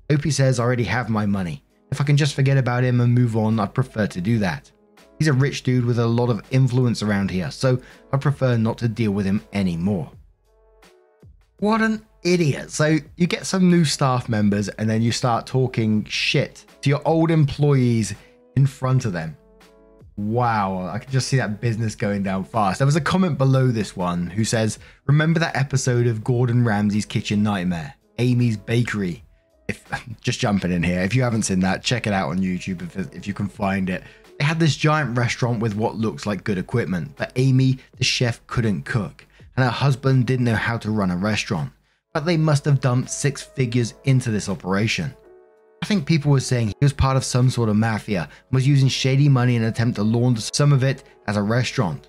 Opie 0.08 0.30
says, 0.30 0.60
I 0.60 0.62
already 0.62 0.84
have 0.84 1.10
my 1.10 1.26
money. 1.26 1.64
If 1.90 2.00
I 2.00 2.04
can 2.04 2.16
just 2.16 2.36
forget 2.36 2.56
about 2.56 2.84
him 2.84 3.00
and 3.00 3.12
move 3.12 3.36
on, 3.36 3.58
I'd 3.58 3.74
prefer 3.74 4.06
to 4.06 4.20
do 4.20 4.38
that. 4.38 4.70
He's 5.18 5.26
a 5.26 5.32
rich 5.32 5.64
dude 5.64 5.84
with 5.84 5.98
a 5.98 6.06
lot 6.06 6.30
of 6.30 6.42
influence 6.52 7.02
around 7.02 7.32
here, 7.32 7.50
so 7.50 7.82
I 8.12 8.16
prefer 8.18 8.56
not 8.56 8.78
to 8.78 8.88
deal 8.88 9.10
with 9.10 9.26
him 9.26 9.42
anymore. 9.52 10.12
What 11.58 11.82
an 11.82 12.06
idiot. 12.22 12.70
So 12.70 12.98
you 13.16 13.26
get 13.26 13.46
some 13.46 13.68
new 13.68 13.84
staff 13.84 14.28
members 14.28 14.68
and 14.68 14.88
then 14.88 15.02
you 15.02 15.10
start 15.10 15.44
talking 15.44 16.04
shit 16.04 16.64
to 16.82 16.88
your 16.88 17.02
old 17.04 17.32
employees 17.32 18.14
in 18.54 18.64
front 18.64 19.06
of 19.06 19.12
them. 19.12 19.36
Wow, 20.16 20.88
I 20.92 20.98
can 21.00 21.10
just 21.10 21.26
see 21.26 21.38
that 21.38 21.60
business 21.60 21.96
going 21.96 22.22
down 22.22 22.44
fast. 22.44 22.78
There 22.78 22.86
was 22.86 22.94
a 22.94 23.00
comment 23.00 23.36
below 23.36 23.68
this 23.68 23.96
one 23.96 24.28
who 24.28 24.44
says, 24.44 24.78
Remember 25.06 25.40
that 25.40 25.56
episode 25.56 26.06
of 26.06 26.22
Gordon 26.22 26.64
Ramsay's 26.64 27.04
Kitchen 27.04 27.42
Nightmare? 27.42 27.94
Amy's 28.18 28.56
Bakery. 28.56 29.24
If 29.66 29.84
just 30.20 30.38
jumping 30.38 30.70
in 30.70 30.84
here, 30.84 31.00
if 31.00 31.16
you 31.16 31.22
haven't 31.22 31.42
seen 31.42 31.60
that, 31.60 31.82
check 31.82 32.06
it 32.06 32.12
out 32.12 32.28
on 32.28 32.38
YouTube 32.38 32.82
if, 32.82 33.12
if 33.12 33.26
you 33.26 33.34
can 33.34 33.48
find 33.48 33.90
it. 33.90 34.04
They 34.38 34.44
had 34.44 34.60
this 34.60 34.76
giant 34.76 35.16
restaurant 35.16 35.60
with 35.60 35.74
what 35.74 35.96
looks 35.96 36.26
like 36.26 36.44
good 36.44 36.58
equipment, 36.58 37.12
but 37.16 37.32
Amy, 37.34 37.78
the 37.96 38.04
chef, 38.04 38.44
couldn't 38.46 38.82
cook, 38.82 39.26
and 39.56 39.64
her 39.64 39.70
husband 39.70 40.26
didn't 40.26 40.44
know 40.44 40.54
how 40.54 40.78
to 40.78 40.90
run 40.90 41.10
a 41.10 41.16
restaurant. 41.16 41.72
But 42.12 42.24
they 42.24 42.36
must 42.36 42.64
have 42.66 42.80
dumped 42.80 43.10
six 43.10 43.42
figures 43.42 43.94
into 44.04 44.30
this 44.30 44.48
operation. 44.48 45.14
I 45.84 45.86
think 45.86 46.06
people 46.06 46.30
were 46.30 46.40
saying 46.40 46.68
he 46.68 46.74
was 46.80 46.94
part 46.94 47.14
of 47.14 47.24
some 47.26 47.50
sort 47.50 47.68
of 47.68 47.76
mafia 47.76 48.22
and 48.22 48.52
was 48.54 48.66
using 48.66 48.88
shady 48.88 49.28
money 49.28 49.54
in 49.54 49.60
an 49.60 49.68
attempt 49.68 49.96
to 49.96 50.02
launder 50.02 50.40
some 50.40 50.72
of 50.72 50.82
it 50.82 51.04
as 51.26 51.36
a 51.36 51.42
restaurant. 51.42 52.08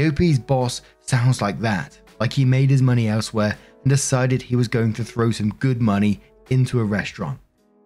OP's 0.00 0.38
boss 0.38 0.82
sounds 1.00 1.42
like 1.42 1.58
that, 1.58 1.98
like 2.20 2.32
he 2.32 2.44
made 2.44 2.70
his 2.70 2.80
money 2.80 3.08
elsewhere 3.08 3.58
and 3.82 3.90
decided 3.90 4.40
he 4.40 4.54
was 4.54 4.68
going 4.68 4.92
to 4.92 5.02
throw 5.02 5.32
some 5.32 5.50
good 5.54 5.82
money 5.82 6.20
into 6.50 6.78
a 6.78 6.84
restaurant. 6.84 7.40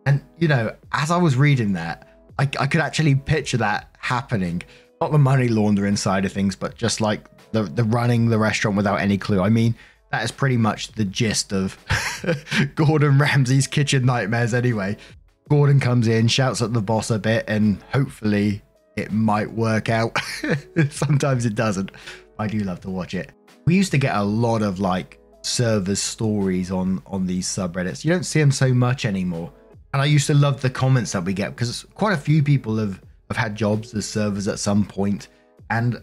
And, 0.04 0.22
you 0.36 0.48
know, 0.48 0.76
as 0.92 1.10
I 1.10 1.16
was 1.16 1.34
reading 1.34 1.72
that, 1.72 2.14
I, 2.38 2.42
I 2.60 2.66
could 2.66 2.82
actually 2.82 3.14
picture 3.14 3.56
that 3.56 3.96
happening. 4.00 4.62
Not 5.00 5.12
the 5.12 5.18
money 5.18 5.48
laundering 5.48 5.96
side 5.96 6.26
of 6.26 6.32
things, 6.34 6.56
but 6.56 6.74
just 6.76 7.00
like 7.00 7.24
the, 7.52 7.62
the 7.62 7.84
running 7.84 8.28
the 8.28 8.38
restaurant 8.38 8.76
without 8.76 9.00
any 9.00 9.16
clue. 9.16 9.40
I 9.40 9.48
mean, 9.48 9.76
that 10.10 10.24
is 10.24 10.30
pretty 10.30 10.58
much 10.58 10.88
the 10.92 11.06
gist 11.06 11.54
of 11.54 11.78
Gordon 12.74 13.18
Ramsay's 13.18 13.66
kitchen 13.66 14.04
nightmares, 14.04 14.52
anyway. 14.52 14.98
Gordon 15.48 15.80
comes 15.80 16.08
in, 16.08 16.28
shouts 16.28 16.62
at 16.62 16.72
the 16.72 16.80
boss 16.80 17.10
a 17.10 17.18
bit, 17.18 17.44
and 17.48 17.82
hopefully 17.92 18.62
it 18.96 19.12
might 19.12 19.50
work 19.52 19.88
out. 19.88 20.16
Sometimes 20.90 21.46
it 21.46 21.54
doesn't. 21.54 21.90
I 22.38 22.46
do 22.46 22.60
love 22.60 22.80
to 22.80 22.90
watch 22.90 23.14
it. 23.14 23.32
We 23.66 23.76
used 23.76 23.92
to 23.92 23.98
get 23.98 24.16
a 24.16 24.22
lot 24.22 24.62
of 24.62 24.80
like 24.80 25.20
server 25.42 25.94
stories 25.94 26.70
on 26.70 27.02
on 27.06 27.26
these 27.26 27.46
subreddits. 27.46 28.04
You 28.04 28.12
don't 28.12 28.24
see 28.24 28.40
them 28.40 28.52
so 28.52 28.72
much 28.72 29.04
anymore. 29.04 29.52
And 29.92 30.00
I 30.00 30.06
used 30.06 30.26
to 30.28 30.34
love 30.34 30.62
the 30.62 30.70
comments 30.70 31.12
that 31.12 31.24
we 31.24 31.34
get 31.34 31.50
because 31.50 31.84
quite 31.94 32.14
a 32.14 32.20
few 32.20 32.42
people 32.42 32.76
have 32.78 33.00
have 33.28 33.36
had 33.36 33.54
jobs 33.54 33.94
as 33.94 34.06
servers 34.06 34.48
at 34.48 34.58
some 34.58 34.84
point 34.84 35.28
and 35.70 36.02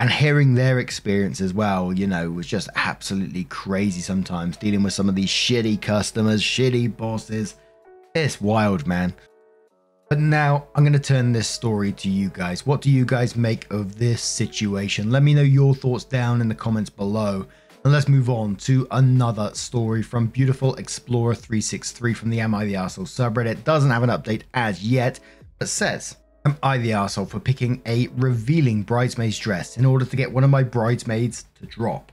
and 0.00 0.10
hearing 0.10 0.54
their 0.54 0.78
experience 0.78 1.42
as 1.42 1.52
well, 1.52 1.92
you 1.92 2.06
know, 2.06 2.30
was 2.30 2.46
just 2.46 2.70
absolutely 2.74 3.44
crazy 3.44 4.00
sometimes 4.00 4.56
dealing 4.56 4.82
with 4.82 4.94
some 4.94 5.10
of 5.10 5.14
these 5.14 5.28
shitty 5.28 5.80
customers, 5.80 6.42
shitty 6.42 6.96
bosses 6.96 7.56
it's 8.14 8.40
wild, 8.40 8.86
man. 8.86 9.14
But 10.08 10.18
now 10.18 10.66
I'm 10.74 10.82
going 10.82 10.92
to 10.92 10.98
turn 10.98 11.32
this 11.32 11.46
story 11.46 11.92
to 11.92 12.08
you 12.08 12.30
guys. 12.30 12.66
What 12.66 12.80
do 12.80 12.90
you 12.90 13.04
guys 13.04 13.36
make 13.36 13.70
of 13.72 13.96
this 13.96 14.22
situation? 14.22 15.10
Let 15.10 15.22
me 15.22 15.34
know 15.34 15.42
your 15.42 15.74
thoughts 15.74 16.04
down 16.04 16.40
in 16.40 16.48
the 16.48 16.54
comments 16.54 16.90
below. 16.90 17.46
And 17.84 17.92
let's 17.92 18.08
move 18.08 18.28
on 18.28 18.56
to 18.56 18.86
another 18.90 19.52
story 19.54 20.02
from 20.02 20.26
Beautiful 20.26 20.74
Explorer 20.74 21.34
363 21.34 22.12
from 22.12 22.30
the 22.30 22.40
Am 22.40 22.54
I 22.54 22.64
the 22.64 22.74
Arsehole 22.74 23.06
subreddit. 23.06 23.64
Doesn't 23.64 23.90
have 23.90 24.02
an 24.02 24.10
update 24.10 24.42
as 24.52 24.82
yet, 24.82 25.20
but 25.58 25.68
says, 25.68 26.16
Am 26.46 26.56
I 26.62 26.78
the 26.78 26.90
arsehole 26.90 27.28
for 27.28 27.38
picking 27.38 27.82
a 27.84 28.08
revealing 28.16 28.82
bridesmaid's 28.82 29.38
dress 29.38 29.76
in 29.76 29.84
order 29.84 30.06
to 30.06 30.16
get 30.16 30.32
one 30.32 30.42
of 30.42 30.48
my 30.48 30.62
bridesmaids 30.62 31.44
to 31.60 31.66
drop? 31.66 32.12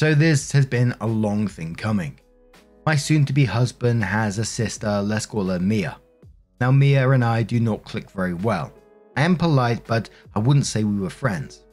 So 0.00 0.14
this 0.14 0.52
has 0.52 0.64
been 0.64 0.94
a 1.02 1.06
long 1.06 1.48
thing 1.48 1.74
coming. 1.74 2.18
My 2.88 2.96
soon 2.96 3.26
to 3.26 3.34
be 3.34 3.44
husband 3.44 4.02
has 4.02 4.38
a 4.38 4.46
sister, 4.46 5.02
let's 5.02 5.26
call 5.26 5.48
her 5.48 5.58
Mia. 5.58 5.98
Now, 6.58 6.70
Mia 6.70 7.10
and 7.10 7.22
I 7.22 7.42
do 7.42 7.60
not 7.60 7.84
click 7.84 8.10
very 8.10 8.32
well. 8.32 8.72
I 9.14 9.24
am 9.24 9.36
polite, 9.36 9.86
but 9.86 10.08
I 10.34 10.38
wouldn't 10.38 10.64
say 10.64 10.84
we 10.84 10.98
were 10.98 11.10
friends. 11.10 11.66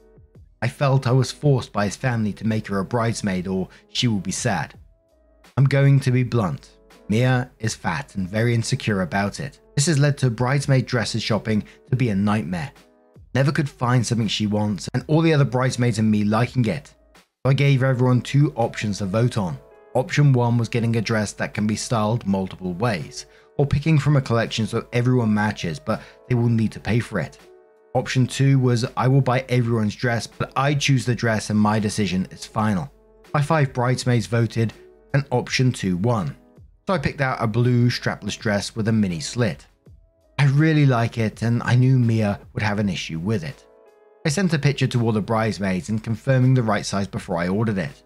I 0.61 0.67
felt 0.67 1.07
I 1.07 1.13
was 1.13 1.31
forced 1.31 1.71
by 1.71 1.85
his 1.85 1.95
family 1.95 2.33
to 2.33 2.45
make 2.45 2.67
her 2.67 2.79
a 2.79 2.83
bridesmaid 2.83 3.47
or 3.47 3.69
she 3.93 4.09
will 4.09 4.19
be 4.19 4.33
sad. 4.33 4.77
I'm 5.55 5.63
going 5.63 6.01
to 6.01 6.11
be 6.11 6.23
blunt. 6.23 6.71
Mia 7.07 7.49
is 7.59 7.75
fat 7.75 8.15
and 8.15 8.27
very 8.27 8.53
insecure 8.53 9.01
about 9.01 9.39
it. 9.39 9.61
This 9.75 9.85
has 9.85 9.97
led 9.97 10.17
to 10.17 10.29
bridesmaid 10.29 10.85
dresses 10.85 11.23
shopping 11.23 11.63
to 11.91 11.95
be 11.95 12.09
a 12.09 12.15
nightmare. 12.15 12.73
Never 13.33 13.53
could 13.53 13.69
find 13.69 14.05
something 14.05 14.27
she 14.27 14.47
wants, 14.47 14.89
and 14.93 15.05
all 15.07 15.21
the 15.21 15.33
other 15.33 15.45
bridesmaids 15.45 15.97
and 15.97 16.11
me 16.11 16.25
liking 16.25 16.65
it. 16.65 16.93
So 17.15 17.51
I 17.51 17.53
gave 17.53 17.83
everyone 17.83 18.19
two 18.19 18.51
options 18.57 18.97
to 18.97 19.05
vote 19.05 19.37
on. 19.37 19.57
Option 19.95 20.33
one 20.33 20.57
was 20.57 20.67
getting 20.67 20.97
a 20.97 21.01
dress 21.01 21.31
that 21.33 21.53
can 21.53 21.65
be 21.65 21.77
styled 21.77 22.27
multiple 22.27 22.73
ways, 22.73 23.27
or 23.57 23.65
picking 23.65 23.97
from 23.97 24.17
a 24.17 24.21
collection 24.21 24.67
so 24.67 24.85
everyone 24.91 25.33
matches, 25.33 25.79
but 25.79 26.01
they 26.27 26.35
will 26.35 26.49
need 26.49 26.73
to 26.73 26.81
pay 26.81 26.99
for 26.99 27.17
it. 27.17 27.37
Option 27.93 28.27
two 28.27 28.59
was 28.59 28.85
I 28.97 29.07
will 29.07 29.21
buy 29.21 29.45
everyone's 29.47 29.95
dress, 29.95 30.27
but 30.27 30.51
I 30.57 30.73
choose 30.73 31.05
the 31.05 31.15
dress 31.15 31.49
and 31.49 31.57
my 31.57 31.79
decision 31.79 32.27
is 32.29 32.45
final. 32.45 32.91
My 33.33 33.41
five 33.41 33.71
bridesmaids 33.71 34.25
voted, 34.25 34.73
and 35.13 35.25
option 35.31 35.71
two 35.71 35.95
won. 35.95 36.35
So 36.87 36.93
I 36.93 36.97
picked 36.97 37.21
out 37.21 37.41
a 37.41 37.47
blue 37.47 37.89
strapless 37.89 38.37
dress 38.37 38.75
with 38.75 38.89
a 38.89 38.91
mini 38.91 39.21
slit. 39.21 39.65
I 40.37 40.47
really 40.47 40.85
like 40.85 41.17
it, 41.17 41.41
and 41.41 41.63
I 41.63 41.75
knew 41.75 41.97
Mia 41.97 42.41
would 42.53 42.63
have 42.63 42.79
an 42.79 42.89
issue 42.89 43.19
with 43.19 43.45
it. 43.45 43.65
I 44.25 44.29
sent 44.29 44.53
a 44.53 44.59
picture 44.59 44.87
to 44.87 45.01
all 45.01 45.13
the 45.13 45.21
bridesmaids 45.21 45.87
and 45.87 46.03
confirming 46.03 46.53
the 46.53 46.63
right 46.63 46.85
size 46.85 47.07
before 47.07 47.37
I 47.37 47.47
ordered 47.47 47.77
it. 47.77 48.03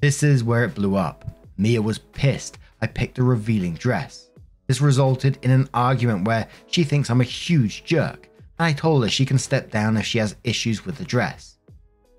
This 0.00 0.22
is 0.22 0.44
where 0.44 0.64
it 0.64 0.74
blew 0.74 0.94
up. 0.94 1.24
Mia 1.56 1.82
was 1.82 1.98
pissed 1.98 2.58
I 2.80 2.86
picked 2.86 3.18
a 3.18 3.24
revealing 3.24 3.74
dress. 3.74 4.30
This 4.66 4.80
resulted 4.80 5.38
in 5.42 5.50
an 5.50 5.68
argument 5.74 6.26
where 6.26 6.46
she 6.66 6.84
thinks 6.84 7.10
I'm 7.10 7.20
a 7.20 7.24
huge 7.24 7.84
jerk, 7.84 8.28
and 8.58 8.66
I 8.66 8.72
told 8.72 9.02
her 9.02 9.08
she 9.08 9.26
can 9.26 9.38
step 9.38 9.70
down 9.70 9.96
if 9.96 10.06
she 10.06 10.18
has 10.18 10.36
issues 10.44 10.84
with 10.84 10.98
the 10.98 11.04
dress. 11.04 11.58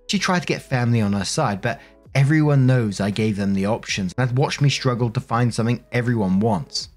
She 0.07 0.19
tried 0.19 0.39
to 0.39 0.47
get 0.47 0.61
family 0.61 0.99
on 0.99 1.13
her 1.13 1.23
side, 1.23 1.61
but 1.61 1.79
everyone 2.15 2.65
knows 2.65 2.99
I 2.99 3.11
gave 3.11 3.37
them 3.37 3.53
the 3.53 3.67
options 3.67 4.13
and 4.17 4.27
had 4.27 4.37
watched 4.37 4.61
me 4.61 4.69
struggle 4.69 5.09
to 5.11 5.19
find 5.19 5.53
something 5.53 5.83
everyone 5.91 6.39
wants. 6.39 6.89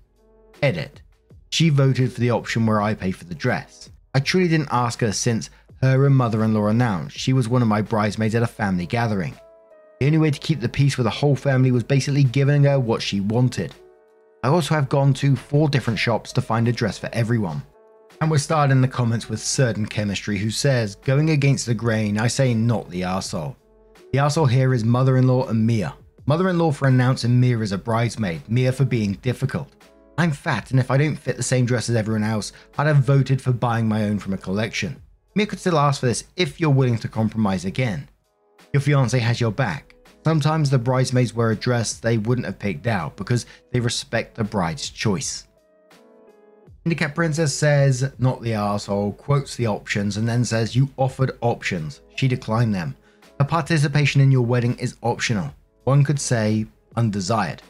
Edit. 0.63 1.03
She 1.51 1.69
voted 1.69 2.13
for 2.13 2.21
the 2.21 2.31
option 2.31 2.65
where 2.65 2.81
I 2.81 2.95
pay 2.95 3.11
for 3.11 3.25
the 3.25 3.35
dress. 3.35 3.91
I 4.15 4.21
truly 4.21 4.49
didn't 4.49 4.69
ask 4.73 5.01
her 5.01 5.13
since 5.13 5.51
her 5.83 6.07
and 6.07 6.17
mother 6.17 6.43
in 6.45 6.55
law 6.55 6.69
announced 6.69 7.19
she 7.19 7.33
was 7.33 7.49
one 7.49 7.63
of 7.63 7.69
my 7.69 7.83
bridesmaids 7.83 8.35
at 8.35 8.43
a 8.43 8.47
family 8.47 8.87
gathering. 8.87 9.37
The 10.03 10.07
only 10.07 10.19
way 10.19 10.33
to 10.33 10.41
keep 10.41 10.59
the 10.59 10.69
peace 10.69 10.99
with 10.99 11.05
the 11.05 11.11
whole 11.11 11.37
family 11.37 11.71
was 11.71 11.85
basically 11.85 12.25
giving 12.25 12.65
her 12.65 12.81
what 12.81 13.01
she 13.01 13.21
wanted. 13.21 13.73
I 14.43 14.49
also 14.49 14.75
have 14.75 14.89
gone 14.89 15.15
to 15.15 15.37
four 15.37 15.69
different 15.69 15.97
shops 15.97 16.33
to 16.33 16.43
find 16.43 16.67
a 16.67 16.73
dress 16.73 16.99
for 16.99 17.09
everyone. 17.13 17.63
And 18.21 18.29
we're 18.29 18.39
starting 18.39 18.81
the 18.81 18.89
comments 18.89 19.29
with 19.29 19.39
certain 19.39 19.87
chemistry 19.87 20.39
who 20.39 20.51
says, 20.51 20.97
going 20.97 21.31
against 21.31 21.67
the 21.67 21.75
grain, 21.75 22.19
I 22.19 22.27
say 22.27 22.53
not 22.53 22.91
the 22.91 23.03
arsehole. 23.03 23.55
The 24.13 24.19
arsehole 24.19 24.51
here 24.51 24.75
is 24.75 24.83
mother 24.83 25.19
in 25.19 25.29
law 25.29 25.47
and 25.47 25.65
Mia. 25.65 25.95
Mother 26.27 26.49
in 26.49 26.59
law 26.59 26.73
for 26.73 26.89
announcing 26.89 27.39
Mia 27.39 27.61
as 27.61 27.71
a 27.71 27.79
bridesmaid, 27.79 28.43
Mia 28.49 28.73
for 28.73 28.85
being 28.85 29.13
difficult. 29.23 29.69
I'm 30.19 30.33
fat, 30.33 30.73
and 30.73 30.81
if 30.81 30.91
I 30.91 30.97
don't 30.97 31.15
fit 31.15 31.37
the 31.37 31.45
same 31.45 31.65
dress 31.65 31.89
as 31.89 31.95
everyone 31.95 32.25
else, 32.25 32.53
I'd 32.77 32.89
have 32.89 33.05
voted 33.05 33.41
for 33.41 33.53
buying 33.53 33.87
my 33.87 34.03
own 34.07 34.19
from 34.19 34.33
a 34.33 34.37
collection. 34.39 35.01
Mia 35.37 35.47
could 35.47 35.61
still 35.61 35.79
ask 35.79 36.01
for 36.01 36.07
this 36.07 36.25
if 36.35 36.59
you're 36.59 36.71
willing 36.71 36.99
to 36.99 37.09
compromise 37.09 37.65
again. 37.65 38.09
Your 38.73 38.81
fiance 38.81 39.17
has 39.21 39.41
your 39.41 39.53
back. 39.53 39.92
Sometimes 40.25 40.71
the 40.71 40.79
bridesmaids 40.79 41.35
wear 41.35 41.51
a 41.51 41.57
dress 41.57 41.95
they 41.95 42.19
wouldn't 42.19 42.47
have 42.47 42.59
picked 42.59 42.87
out 42.87 43.17
because 43.17 43.47
they 43.73 43.81
respect 43.81 44.37
the 44.37 44.45
bride's 44.45 44.89
choice. 44.89 45.49
Handicap 46.85 47.15
Princess 47.15 47.55
says, 47.55 48.13
not 48.19 48.43
the 48.43 48.55
asshole, 48.55 49.13
quotes 49.13 49.55
the 49.57 49.67
options, 49.67 50.17
and 50.17 50.29
then 50.29 50.45
says, 50.45 50.75
You 50.75 50.89
offered 50.97 51.39
options. 51.41 52.01
She 52.17 52.27
declined 52.27 52.75
them. 52.75 52.97
Her 53.39 53.45
participation 53.45 54.21
in 54.21 54.33
your 54.33 54.43
wedding 54.43 54.77
is 54.79 54.97
optional. 55.03 55.55
One 55.85 56.05
could 56.05 56.21
say, 56.21 56.67
undesired. 56.97 57.63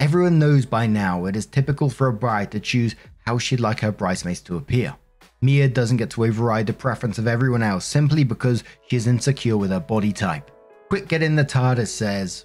Everyone 0.00 0.38
knows 0.38 0.66
by 0.66 0.86
now 0.86 1.24
it 1.26 1.36
is 1.36 1.46
typical 1.46 1.88
for 1.88 2.08
a 2.08 2.12
bride 2.12 2.50
to 2.52 2.60
choose 2.60 2.94
how 3.26 3.38
she'd 3.38 3.60
like 3.60 3.80
her 3.80 3.92
bridesmaids 3.92 4.40
to 4.42 4.56
appear. 4.56 4.94
Mia 5.42 5.68
doesn't 5.68 5.96
get 5.98 6.10
to 6.10 6.24
override 6.24 6.66
the 6.66 6.72
preference 6.72 7.18
of 7.18 7.26
everyone 7.26 7.62
else 7.62 7.84
simply 7.84 8.24
because 8.24 8.64
she 8.88 8.96
is 8.96 9.06
insecure 9.06 9.56
with 9.56 9.70
her 9.70 9.80
body 9.80 10.12
type. 10.12 10.50
Quick 10.88 11.08
Get 11.08 11.20
in 11.20 11.34
the 11.34 11.44
TARDIS 11.44 11.88
says, 11.88 12.44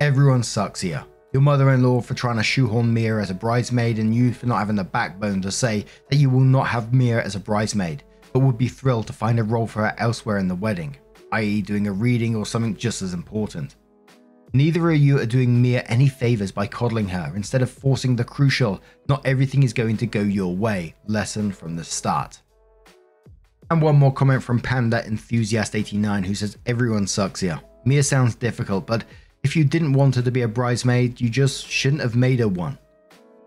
Everyone 0.00 0.42
sucks 0.42 0.80
here. 0.80 1.04
Your 1.32 1.42
mother 1.42 1.70
in 1.70 1.84
law 1.84 2.00
for 2.00 2.14
trying 2.14 2.38
to 2.38 2.42
shoehorn 2.42 2.92
Mia 2.92 3.18
as 3.18 3.30
a 3.30 3.34
bridesmaid, 3.34 4.00
and 4.00 4.12
you 4.12 4.32
for 4.32 4.46
not 4.46 4.58
having 4.58 4.74
the 4.74 4.82
backbone 4.82 5.40
to 5.42 5.52
say 5.52 5.84
that 6.10 6.16
you 6.16 6.28
will 6.28 6.40
not 6.40 6.66
have 6.66 6.92
Mia 6.92 7.22
as 7.22 7.36
a 7.36 7.40
bridesmaid, 7.40 8.02
but 8.32 8.40
would 8.40 8.58
be 8.58 8.66
thrilled 8.66 9.06
to 9.06 9.12
find 9.12 9.38
a 9.38 9.44
role 9.44 9.68
for 9.68 9.82
her 9.82 9.94
elsewhere 9.98 10.38
in 10.38 10.48
the 10.48 10.56
wedding, 10.56 10.96
i.e., 11.30 11.62
doing 11.62 11.86
a 11.86 11.92
reading 11.92 12.34
or 12.34 12.44
something 12.44 12.74
just 12.74 13.00
as 13.00 13.14
important. 13.14 13.76
Neither 14.52 14.90
of 14.90 14.96
you 14.96 15.20
are 15.20 15.26
doing 15.26 15.62
Mia 15.62 15.82
any 15.82 16.08
favors 16.08 16.50
by 16.50 16.66
coddling 16.66 17.06
her 17.08 17.32
instead 17.36 17.62
of 17.62 17.70
forcing 17.70 18.16
the 18.16 18.24
crucial, 18.24 18.80
not 19.08 19.24
everything 19.24 19.62
is 19.62 19.72
going 19.72 19.96
to 19.98 20.06
go 20.06 20.22
your 20.22 20.52
way 20.52 20.96
lesson 21.06 21.52
from 21.52 21.76
the 21.76 21.84
start. 21.84 22.40
And 23.70 23.80
one 23.80 23.96
more 23.96 24.12
comment 24.12 24.42
from 24.42 24.58
Panda 24.58 25.06
Enthusiast 25.06 25.76
89 25.76 26.24
who 26.24 26.34
says, 26.34 26.58
Everyone 26.66 27.06
sucks 27.06 27.40
here. 27.40 27.60
Mia 27.88 28.02
sounds 28.02 28.34
difficult, 28.34 28.86
but 28.86 29.04
if 29.42 29.56
you 29.56 29.64
didn't 29.64 29.94
want 29.94 30.16
her 30.16 30.20
to 30.20 30.30
be 30.30 30.42
a 30.42 30.48
bridesmaid, 30.48 31.22
you 31.22 31.30
just 31.30 31.66
shouldn't 31.66 32.02
have 32.02 32.14
made 32.14 32.38
her 32.40 32.46
one. 32.46 32.76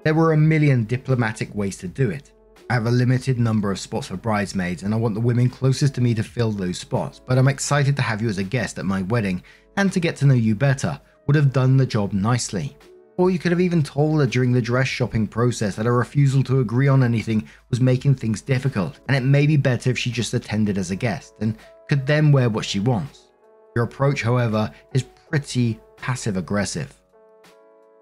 There 0.04 0.16
were 0.16 0.34
a 0.34 0.38
million 0.38 0.86
diplomatic 0.86 1.54
ways 1.54 1.78
to 1.78 1.88
do 1.88 2.10
it. 2.10 2.32
I 2.68 2.74
have 2.74 2.88
a 2.88 2.92
limited 2.92 3.40
number 3.40 3.70
of 3.70 3.78
spots 3.78 4.08
for 4.08 4.18
bridesmaids, 4.18 4.82
and 4.82 4.96
I 4.96 4.98
want 4.98 5.14
the 5.14 5.22
women 5.22 5.48
closest 5.48 5.94
to 5.96 6.02
me 6.02 6.16
to 6.16 6.24
fill 6.24 6.52
those 6.52 6.80
spots, 6.80 7.22
but 7.24 7.38
I'm 7.38 7.50
excited 7.50 7.96
to 7.98 8.02
have 8.02 8.20
you 8.20 8.30
as 8.30 8.40
a 8.40 8.44
guest 8.44 8.80
at 8.80 8.86
my 8.86 9.04
wedding 9.04 9.44
and 9.78 9.94
to 9.94 10.00
get 10.00 10.16
to 10.18 10.26
know 10.26 10.34
you 10.34 10.56
better 10.56 11.00
would 11.28 11.36
have 11.36 11.54
done 11.54 11.78
the 11.78 11.86
job 11.86 12.12
nicely. 12.12 12.76
Or 13.18 13.30
you 13.30 13.38
could 13.38 13.52
have 13.52 13.62
even 13.62 13.84
told 13.84 14.22
her 14.22 14.26
during 14.26 14.54
the 14.54 14.62
dress 14.62 14.88
shopping 14.88 15.28
process 15.28 15.76
that 15.76 15.86
her 15.86 15.96
refusal 15.96 16.42
to 16.46 16.62
agree 16.62 16.88
on 16.88 17.04
anything 17.04 17.48
was 17.70 17.80
making 17.80 18.16
things 18.16 18.42
difficult, 18.42 19.02
and 19.08 19.16
it 19.16 19.22
may 19.22 19.46
be 19.46 19.58
better 19.58 19.92
if 19.92 20.00
she 20.00 20.10
just 20.10 20.34
attended 20.34 20.80
as 20.80 20.90
a 20.90 20.96
guest 20.96 21.36
and 21.42 21.58
could 21.88 22.08
then 22.08 22.32
wear 22.32 22.50
what 22.50 22.66
she 22.66 22.80
wants. 22.80 23.31
Your 23.76 23.86
approach, 23.86 24.22
however, 24.22 24.72
is 24.94 25.04
pretty 25.30 25.80
passive 25.98 26.38
aggressive. 26.38 26.94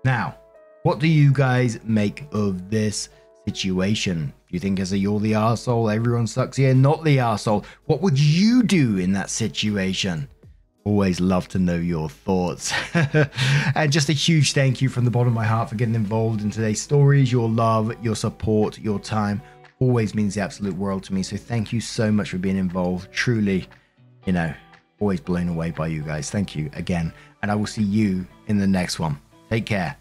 Now, 0.04 0.38
what 0.84 1.00
do 1.00 1.08
you 1.08 1.32
guys 1.32 1.80
make 1.84 2.26
of 2.32 2.70
this 2.70 3.10
situation? 3.46 4.28
Do 4.28 4.56
you 4.56 4.60
think 4.60 4.80
as 4.80 4.94
a 4.94 4.98
you're 4.98 5.20
the 5.20 5.34
arsehole, 5.34 5.94
everyone 5.94 6.26
sucks 6.26 6.58
here? 6.58 6.74
Not 6.74 7.04
the 7.04 7.18
arsehole. 7.18 7.66
What 7.86 8.02
would 8.02 8.18
you 8.18 8.64
do 8.64 8.98
in 8.98 9.12
that 9.14 9.30
situation? 9.30 10.28
Always 10.86 11.20
love 11.20 11.48
to 11.50 11.60
know 11.60 11.76
your 11.76 12.10
thoughts. 12.10 12.74
and 13.76 13.92
just 13.92 14.10
a 14.10 14.14
huge 14.14 14.54
thank 14.54 14.82
you 14.82 14.90
from 14.90 15.06
the 15.06 15.12
bottom 15.12 15.28
of 15.28 15.34
my 15.34 15.46
heart 15.46 15.70
for 15.70 15.76
getting 15.76 15.94
involved 15.96 16.42
in 16.42 16.50
today's 16.50 16.82
stories. 16.82 17.32
Your 17.32 17.50
love, 17.50 17.94
your 18.04 18.16
support, 18.16 18.80
your 18.80 19.00
time 19.00 19.42
always 19.80 20.16
means 20.16 20.36
the 20.36 20.42
absolute 20.42 20.76
world 20.76 21.04
to 21.04 21.14
me. 21.14 21.22
So 21.22 21.38
thank 21.38 21.72
you 21.74 21.82
so 21.82 22.12
much 22.12 22.32
for 22.32 22.38
being 22.38 22.58
involved. 22.58 23.12
Truly, 23.12 23.68
you 24.26 24.34
know, 24.34 24.54
always 25.00 25.20
blown 25.20 25.48
away 25.48 25.72
by 25.72 25.88
you 25.88 26.02
guys. 26.02 26.30
Thank 26.30 26.56
you 26.56 26.70
again. 26.74 27.14
And 27.42 27.52
I 27.52 27.56
will 27.56 27.68
see 27.68 27.84
you 27.84 28.26
in 28.48 28.58
the 28.58 28.68
next 28.68 29.00
one. 29.00 29.20
Take 29.50 29.66
care 29.66 29.96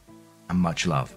and 0.51 0.59
much 0.59 0.87
love. 0.87 1.17